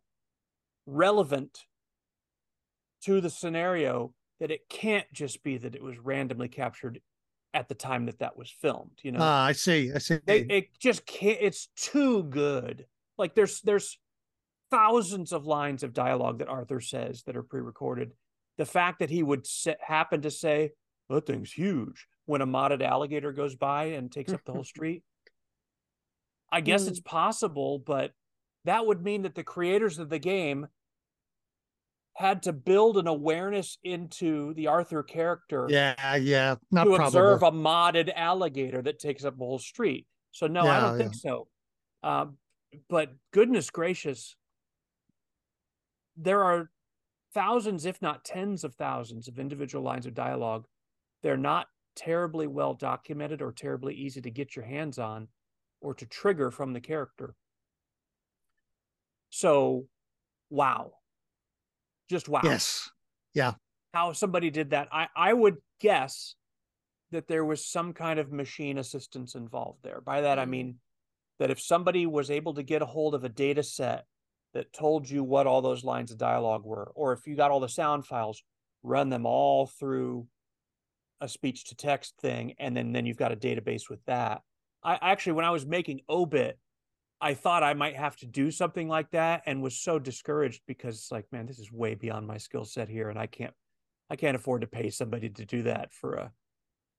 relevant 0.86 1.60
to 3.04 3.20
the 3.20 3.30
scenario 3.30 4.12
that 4.40 4.50
it 4.50 4.68
can't 4.68 5.06
just 5.12 5.42
be 5.42 5.56
that 5.58 5.74
it 5.74 5.82
was 5.82 5.98
randomly 5.98 6.48
captured 6.48 7.00
at 7.54 7.68
the 7.68 7.74
time 7.74 8.06
that 8.06 8.18
that 8.18 8.36
was 8.36 8.50
filmed 8.50 8.98
you 9.02 9.12
know 9.12 9.20
Ah, 9.22 9.44
I 9.44 9.52
see. 9.52 9.92
I 9.94 9.98
see. 9.98 10.18
they, 10.26 10.40
it 10.40 10.78
just 10.78 11.06
can't 11.06 11.38
it's 11.40 11.68
too 11.76 12.24
good 12.24 12.84
like 13.16 13.34
there's 13.34 13.60
there's 13.60 13.98
thousands 14.70 15.32
of 15.32 15.46
lines 15.46 15.82
of 15.82 15.92
dialogue 15.92 16.40
that 16.40 16.48
arthur 16.48 16.80
says 16.80 17.22
that 17.22 17.36
are 17.36 17.42
pre-recorded 17.44 18.10
the 18.58 18.64
fact 18.66 18.98
that 18.98 19.10
he 19.10 19.22
would 19.22 19.46
happen 19.80 20.20
to 20.22 20.30
say 20.30 20.72
that 21.08 21.26
thing's 21.26 21.52
huge 21.52 22.06
when 22.26 22.40
a 22.40 22.46
modded 22.46 22.82
alligator 22.82 23.32
goes 23.32 23.54
by 23.54 23.84
and 23.84 24.10
takes 24.10 24.32
up 24.32 24.40
the 24.44 24.52
whole 24.52 24.64
street 24.74 25.02
i 26.54 26.60
guess 26.60 26.84
Mm. 26.84 26.88
it's 26.88 27.00
possible 27.00 27.78
but 27.80 28.12
that 28.64 28.86
would 28.86 29.02
mean 29.02 29.22
that 29.22 29.34
the 29.34 29.44
creators 29.44 29.98
of 29.98 30.08
the 30.08 30.18
game 30.18 30.66
had 32.16 32.44
to 32.44 32.52
build 32.52 32.96
an 32.96 33.08
awareness 33.08 33.76
into 33.82 34.54
the 34.54 34.68
arthur 34.68 35.02
character 35.02 35.66
yeah, 35.68 36.14
yeah. 36.16 36.54
Not 36.70 36.84
to 36.84 36.90
probable. 36.90 37.06
observe 37.06 37.42
a 37.42 37.50
modded 37.50 38.12
alligator 38.14 38.80
that 38.82 39.00
takes 39.00 39.24
up 39.24 39.34
a 39.34 39.38
whole 39.38 39.58
street. 39.58 40.06
So 40.30 40.46
no, 40.46 40.62
I 40.66 40.78
don't 40.80 40.96
think 40.96 41.14
so. 41.14 41.48
Um, 42.04 42.36
but 42.88 43.10
goodness 43.32 43.68
gracious, 43.70 44.36
there 46.16 46.42
are 46.44 46.70
thousands, 47.32 47.84
if 47.84 48.00
not 48.00 48.24
tens 48.24 48.62
of 48.62 48.74
thousands, 48.76 49.26
of 49.28 49.38
individual 49.40 49.82
lines 49.84 50.06
of 50.06 50.14
dialogue. 50.14 50.66
They're 51.24 51.36
not 51.36 51.66
terribly 51.96 52.46
well 52.46 52.74
documented 52.74 53.42
or 53.42 53.50
terribly 53.52 53.94
easy 53.94 54.20
to 54.20 54.30
get 54.30 54.54
your 54.54 54.64
hands 54.64 54.98
on 55.00 55.26
or 55.84 55.94
to 55.94 56.06
trigger 56.06 56.50
from 56.50 56.72
the 56.72 56.80
character. 56.80 57.34
So, 59.28 59.86
wow. 60.48 60.92
Just 62.08 62.28
wow 62.28 62.40
Yes. 62.42 62.90
Yeah. 63.34 63.54
How 63.92 64.12
somebody 64.12 64.50
did 64.50 64.70
that. 64.70 64.88
I, 64.90 65.08
I 65.14 65.32
would 65.32 65.56
guess 65.80 66.36
that 67.12 67.28
there 67.28 67.44
was 67.44 67.64
some 67.64 67.92
kind 67.92 68.18
of 68.18 68.32
machine 68.32 68.78
assistance 68.78 69.34
involved 69.34 69.80
there. 69.84 70.00
By 70.00 70.22
that, 70.22 70.38
I 70.38 70.46
Mm. 70.46 70.50
mean 70.50 70.74
that 71.38 71.50
if 71.50 71.60
somebody 71.60 72.06
was 72.06 72.30
able 72.30 72.54
to 72.54 72.62
get 72.62 72.82
a 72.82 72.86
hold 72.86 73.14
of 73.14 73.24
a 73.24 73.28
data 73.28 73.62
set 73.62 74.06
that 74.54 74.72
told 74.72 75.08
you 75.08 75.22
what 75.22 75.46
all 75.46 75.60
those 75.60 75.84
lines 75.84 76.10
of 76.10 76.18
dialogue 76.18 76.64
were, 76.64 76.92
or 76.94 77.12
if 77.12 77.26
you 77.26 77.36
got 77.36 77.50
all 77.50 77.60
the 77.60 77.68
sound 77.68 78.06
files, 78.06 78.42
run 78.82 79.10
them 79.10 79.26
all 79.26 79.66
through 79.66 80.26
a 81.20 81.28
speech 81.28 81.64
to 81.64 81.76
text 81.76 82.14
thing, 82.20 82.54
and 82.58 82.76
then, 82.76 82.92
then 82.92 83.04
you've 83.04 83.16
got 83.16 83.32
a 83.32 83.36
database 83.36 83.90
with 83.90 84.02
that. 84.06 84.42
I 84.84 84.98
actually, 85.00 85.32
when 85.32 85.44
I 85.44 85.50
was 85.50 85.64
making 85.66 86.00
Obit, 86.08 86.58
I 87.20 87.34
thought 87.34 87.62
I 87.62 87.74
might 87.74 87.96
have 87.96 88.16
to 88.18 88.26
do 88.26 88.50
something 88.50 88.88
like 88.88 89.10
that 89.12 89.42
and 89.46 89.62
was 89.62 89.78
so 89.78 89.98
discouraged 89.98 90.60
because 90.66 90.96
it's 90.96 91.12
like, 91.12 91.24
man, 91.32 91.46
this 91.46 91.58
is 91.58 91.72
way 91.72 91.94
beyond 91.94 92.26
my 92.26 92.36
skill 92.36 92.64
set 92.64 92.88
here, 92.88 93.08
and 93.08 93.18
I 93.18 93.26
can't 93.26 93.54
I 94.10 94.16
can't 94.16 94.36
afford 94.36 94.60
to 94.60 94.66
pay 94.66 94.90
somebody 94.90 95.30
to 95.30 95.46
do 95.46 95.62
that 95.62 95.92
for 95.92 96.14
a 96.14 96.32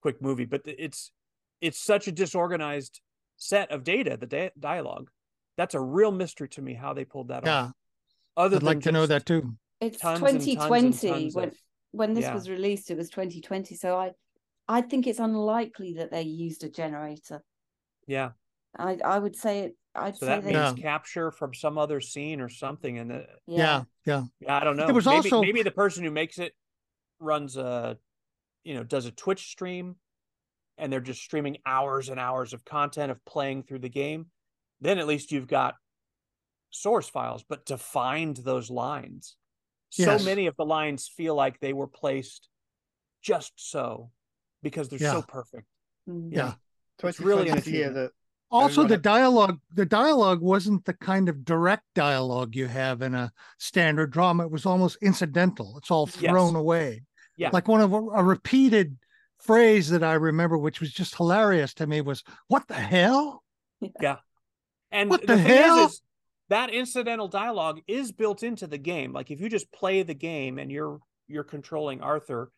quick 0.02 0.20
movie. 0.20 0.44
But 0.46 0.62
it's 0.64 1.12
it's 1.60 1.78
such 1.78 2.08
a 2.08 2.12
disorganized 2.12 3.00
set 3.36 3.70
of 3.70 3.84
data, 3.84 4.16
the 4.16 4.26
da- 4.26 4.50
dialogue. 4.58 5.10
That's 5.56 5.74
a 5.74 5.80
real 5.80 6.10
mystery 6.10 6.48
to 6.50 6.62
me 6.62 6.74
how 6.74 6.92
they 6.92 7.04
pulled 7.04 7.28
that 7.28 7.44
Yeah. 7.46 7.62
off. 7.66 7.72
Other 8.36 8.56
I'd 8.56 8.62
like 8.64 8.80
to 8.82 8.92
know 8.92 9.06
that 9.06 9.24
too. 9.26 9.56
It's 9.80 9.98
tons 9.98 10.20
tons 10.20 10.32
and 10.32 10.40
2020 10.42 11.08
tons 11.08 11.34
when 11.34 11.48
of- 11.48 11.58
when 11.92 12.14
this 12.14 12.24
yeah. 12.24 12.34
was 12.34 12.50
released. 12.50 12.90
It 12.90 12.96
was 12.96 13.10
2020, 13.10 13.76
so 13.76 13.96
I 13.96 14.12
I 14.68 14.82
think 14.82 15.06
it's 15.06 15.20
unlikely 15.20 15.94
that 15.94 16.10
they 16.10 16.22
used 16.22 16.64
a 16.64 16.68
generator. 16.68 17.42
Yeah, 18.06 18.30
I 18.78 18.98
I 19.04 19.18
would 19.18 19.36
say 19.36 19.60
it. 19.60 19.76
I'd 19.94 20.16
so 20.16 20.26
say 20.26 20.34
that 20.34 20.44
they. 20.44 20.52
means 20.52 20.78
Yeah. 20.78 20.82
capture 20.82 21.30
from 21.30 21.54
some 21.54 21.78
other 21.78 22.00
scene 22.00 22.40
or 22.40 22.48
something, 22.48 22.98
and 22.98 23.10
the, 23.10 23.26
Yeah. 23.46 23.84
Yeah. 24.04 24.24
yeah, 24.40 24.56
I 24.56 24.64
don't 24.64 24.76
know. 24.76 24.88
It 24.88 24.94
was 24.94 25.06
maybe, 25.06 25.16
also- 25.16 25.40
maybe 25.40 25.62
the 25.62 25.70
person 25.70 26.04
who 26.04 26.10
makes 26.10 26.38
it 26.38 26.54
runs 27.18 27.56
a, 27.56 27.98
you 28.62 28.74
know, 28.74 28.84
does 28.84 29.06
a 29.06 29.10
Twitch 29.10 29.48
stream, 29.50 29.96
and 30.76 30.92
they're 30.92 31.00
just 31.00 31.22
streaming 31.22 31.56
hours 31.64 32.10
and 32.10 32.20
hours 32.20 32.52
of 32.52 32.64
content 32.64 33.10
of 33.10 33.24
playing 33.24 33.62
through 33.62 33.78
the 33.78 33.88
game. 33.88 34.30
Then 34.82 34.98
at 34.98 35.06
least 35.06 35.32
you've 35.32 35.48
got 35.48 35.76
source 36.70 37.08
files. 37.08 37.42
But 37.48 37.64
to 37.66 37.78
find 37.78 38.36
those 38.36 38.68
lines, 38.68 39.36
so 39.88 40.18
many 40.18 40.46
of 40.46 40.56
the 40.56 40.66
lines 40.66 41.08
feel 41.08 41.34
like 41.34 41.58
they 41.60 41.72
were 41.72 41.86
placed 41.86 42.50
just 43.22 43.52
so 43.56 44.10
because 44.62 44.90
they're 44.90 44.98
so 44.98 45.22
perfect. 45.22 45.66
Mm. 46.06 46.34
Yeah. 46.34 46.54
So 47.00 47.08
it's 47.08 47.20
really 47.20 47.48
an 47.48 47.56
2020 47.56 47.78
is 47.78 47.86
achievement. 47.86 47.94
that 47.94 48.12
Also, 48.50 48.84
the 48.84 48.96
dialogue, 48.96 49.58
the 49.72 49.86
dialogue 49.86 50.40
wasn't 50.40 50.84
the 50.84 50.94
kind 50.94 51.28
of 51.28 51.44
direct 51.44 51.84
dialogue 51.94 52.54
you 52.54 52.66
have 52.66 53.02
in 53.02 53.14
a 53.14 53.32
standard 53.58 54.10
drama. 54.12 54.44
It 54.44 54.50
was 54.50 54.66
almost 54.66 54.98
incidental. 55.02 55.76
It's 55.78 55.90
all 55.90 56.08
Yes. 56.20 56.30
thrown 56.30 56.54
away. 56.56 57.02
Yeah. 57.36 57.50
Like 57.52 57.68
one 57.68 57.80
of 57.80 57.92
a, 57.92 57.96
a 57.96 58.22
repeated 58.24 58.96
phrase 59.38 59.90
that 59.90 60.02
I 60.02 60.14
remember, 60.14 60.56
which 60.56 60.80
was 60.80 60.92
just 60.92 61.16
hilarious 61.16 61.74
to 61.74 61.86
me, 61.86 62.00
was 62.00 62.22
"What 62.48 62.66
the 62.68 62.74
hell?" 62.74 63.42
Yeah 64.00 64.16
and 64.90 65.10
What 65.10 65.20
the, 65.22 65.26
the 65.28 65.36
thing 65.36 65.46
hell? 65.46 65.86
is, 65.86 65.92
is 65.92 66.02
that 66.48 66.70
incidental 66.70 67.28
dialogue 67.28 67.80
is 67.86 68.12
built 68.12 68.42
into 68.42 68.66
the 68.66 68.78
game. 68.78 69.12
Like 69.12 69.30
if 69.30 69.40
you 69.40 69.48
just 69.48 69.70
play 69.72 70.02
the 70.02 70.14
game 70.14 70.58
and 70.58 70.70
you're 70.70 71.00
you're 71.28 71.44
controlling 71.44 72.00
Arthur, 72.00 72.50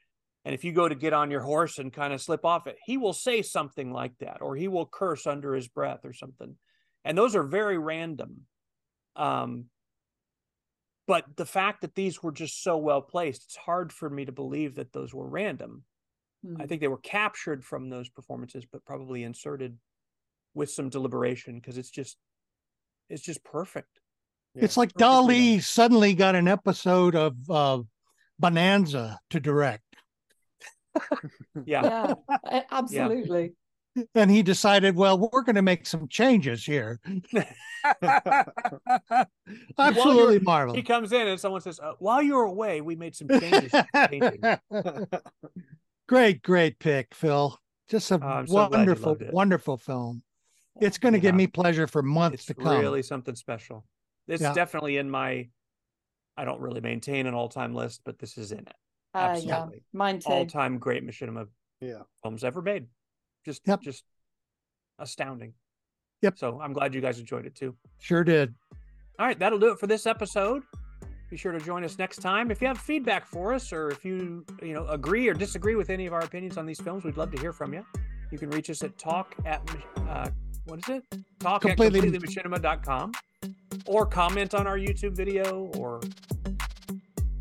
and 0.44 0.54
if 0.54 0.64
you 0.64 0.72
go 0.72 0.88
to 0.88 0.94
get 0.94 1.12
on 1.12 1.30
your 1.30 1.40
horse 1.40 1.78
and 1.78 1.92
kind 1.92 2.12
of 2.12 2.20
slip 2.20 2.44
off 2.44 2.66
it, 2.66 2.76
he 2.84 2.96
will 2.96 3.12
say 3.12 3.42
something 3.42 3.92
like 3.92 4.16
that, 4.18 4.40
or 4.40 4.56
he 4.56 4.68
will 4.68 4.86
curse 4.86 5.26
under 5.26 5.54
his 5.54 5.68
breath 5.68 6.04
or 6.04 6.12
something. 6.12 6.56
And 7.04 7.16
those 7.16 7.36
are 7.36 7.42
very 7.42 7.78
random. 7.78 8.42
Um, 9.16 9.66
but 11.06 11.24
the 11.36 11.46
fact 11.46 11.80
that 11.80 11.94
these 11.94 12.22
were 12.22 12.32
just 12.32 12.62
so 12.62 12.76
well 12.76 13.00
placed, 13.00 13.44
it's 13.44 13.56
hard 13.56 13.92
for 13.92 14.08
me 14.08 14.26
to 14.26 14.32
believe 14.32 14.76
that 14.76 14.92
those 14.92 15.14
were 15.14 15.28
random. 15.28 15.84
I 16.44 16.48
Mm. 16.48 16.68
think 16.68 16.80
they 16.80 16.88
were 16.88 16.98
captured 16.98 17.64
from 17.64 17.88
those 17.88 18.08
performances, 18.08 18.64
but 18.64 18.84
probably 18.84 19.24
inserted 19.24 19.76
with 20.54 20.70
some 20.70 20.88
deliberation 20.88 21.58
because 21.58 21.78
it's 21.78 21.90
just 21.90 22.16
it's 23.08 23.22
just 23.22 23.42
perfect. 23.42 24.00
Yeah. 24.54 24.64
It's 24.64 24.76
like 24.76 24.92
Perfectly 24.94 25.56
Dali 25.56 25.62
suddenly 25.62 26.14
got 26.14 26.34
an 26.34 26.46
episode 26.46 27.14
of 27.14 27.50
uh, 27.50 27.82
Bonanza 28.38 29.18
to 29.30 29.40
direct, 29.40 29.87
Yeah. 31.66 31.82
Yeah, 31.82 32.14
a- 32.44 32.64
absolutely. 32.74 33.52
and 34.14 34.30
he 34.30 34.42
decided, 34.42 34.94
well, 34.96 35.18
we're 35.18 35.42
going 35.42 35.56
to 35.56 35.62
make 35.62 35.86
some 35.86 36.06
changes 36.08 36.64
here. 36.64 37.00
Absolutely 39.78 40.38
marvelous. 40.40 40.76
he 40.76 40.82
comes 40.82 41.12
in 41.12 41.26
and 41.28 41.40
someone 41.40 41.60
says, 41.60 41.80
uh, 41.80 41.92
"While 41.98 42.22
you 42.22 42.34
were 42.34 42.44
away, 42.44 42.80
we 42.80 42.96
made 42.96 43.14
some 43.16 43.28
changes." 43.28 43.70
to 43.72 43.86
the 43.92 44.08
painting." 44.08 44.40
great, 46.08 46.42
great 46.42 46.78
pick, 46.78 47.14
Phil. 47.14 47.58
Just 47.88 48.10
a 48.10 48.20
Oh, 48.22 48.44
so 48.44 48.68
wonderful, 48.68 49.16
wonderful 49.30 49.76
film. 49.78 50.22
It's 50.80 50.98
going 50.98 51.14
to 51.14 51.20
give 51.20 51.34
me 51.34 51.46
pleasure 51.46 51.86
for 51.86 52.02
months 52.02 52.34
It's 52.36 52.44
to 52.46 52.54
come. 52.54 52.78
really 52.80 53.02
something 53.02 53.34
special. 53.34 53.84
It's 54.28 54.42
Yeah. 54.42 54.52
definitely 54.54 54.98
in 54.98 55.10
my. 55.10 55.48
I 56.36 56.44
don't 56.44 56.60
really 56.60 56.80
maintain 56.80 57.26
an 57.26 57.34
all-time 57.34 57.74
list, 57.74 58.02
but 58.04 58.18
this 58.20 58.38
is 58.38 58.52
in 58.52 58.60
it. 58.60 58.72
Uh, 59.14 59.38
yeah, 59.40 59.54
Absolutely, 59.54 59.82
mine 59.92 60.18
too. 60.20 60.28
all-time 60.30 60.78
great 60.78 61.04
machinima 61.06 61.46
yeah. 61.80 62.02
films 62.22 62.44
ever 62.44 62.60
made. 62.62 62.86
Just, 63.44 63.62
Yep. 63.66 63.80
just 63.82 64.04
astounding. 64.98 65.54
Yep. 66.22 66.38
So 66.38 66.60
I'm 66.60 66.72
glad 66.72 66.94
you 66.94 67.00
guys 67.00 67.18
enjoyed 67.18 67.46
it 67.46 67.54
too. 67.54 67.74
Sure 68.00 68.24
did. 68.24 68.54
All 69.18 69.26
right, 69.26 69.38
that'll 69.38 69.58
do 69.58 69.70
it 69.72 69.78
for 69.78 69.86
this 69.86 70.06
episode. 70.06 70.62
Be 71.30 71.36
sure 71.36 71.52
to 71.52 71.60
join 71.60 71.84
us 71.84 71.98
next 71.98 72.18
time. 72.18 72.50
If 72.50 72.60
you 72.60 72.66
have 72.68 72.78
feedback 72.78 73.26
for 73.26 73.52
us, 73.52 73.72
or 73.72 73.90
if 73.90 74.04
you 74.04 74.44
you 74.62 74.72
know 74.74 74.86
agree 74.86 75.28
or 75.28 75.34
disagree 75.34 75.74
with 75.74 75.90
any 75.90 76.06
of 76.06 76.12
our 76.12 76.20
opinions 76.20 76.56
on 76.56 76.64
these 76.66 76.80
films, 76.80 77.04
we'd 77.04 77.16
love 77.16 77.30
to 77.32 77.40
hear 77.40 77.52
from 77.52 77.72
you. 77.74 77.84
You 78.30 78.38
can 78.38 78.50
reach 78.50 78.70
us 78.70 78.82
at 78.82 78.96
talk 78.98 79.34
at 79.44 79.60
uh, 80.08 80.28
what 80.64 80.78
is 80.80 80.88
it? 80.88 81.04
Talk 81.38 81.62
Completely- 81.62 82.00
at 82.00 82.04
completelymachinima.com 82.14 83.12
or 83.86 84.06
comment 84.06 84.54
on 84.54 84.66
our 84.66 84.78
YouTube 84.78 85.14
video 85.14 85.70
or 85.76 86.00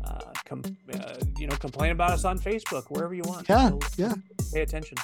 uh, 0.04 0.20
com- 0.44 0.62
uh, 0.94 1.14
you 1.38 1.46
know 1.46 1.56
complain 1.56 1.92
about 1.92 2.10
us 2.10 2.24
on 2.24 2.38
Facebook 2.38 2.84
wherever 2.90 3.14
you 3.14 3.22
want. 3.24 3.48
Yeah, 3.48 3.70
We'll 3.70 3.80
yeah. 3.96 4.14
pay 4.52 4.62
attention. 4.62 4.98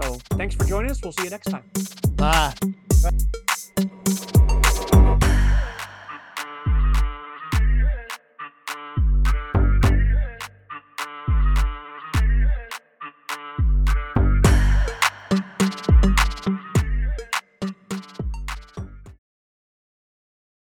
So 0.00 0.14
thanks 0.36 0.54
for 0.54 0.64
joining 0.64 0.90
us. 0.90 1.00
We'll 1.02 1.12
see 1.12 1.24
you 1.24 1.30
next 1.30 1.50
time. 1.50 1.64
Bye. 2.16 2.54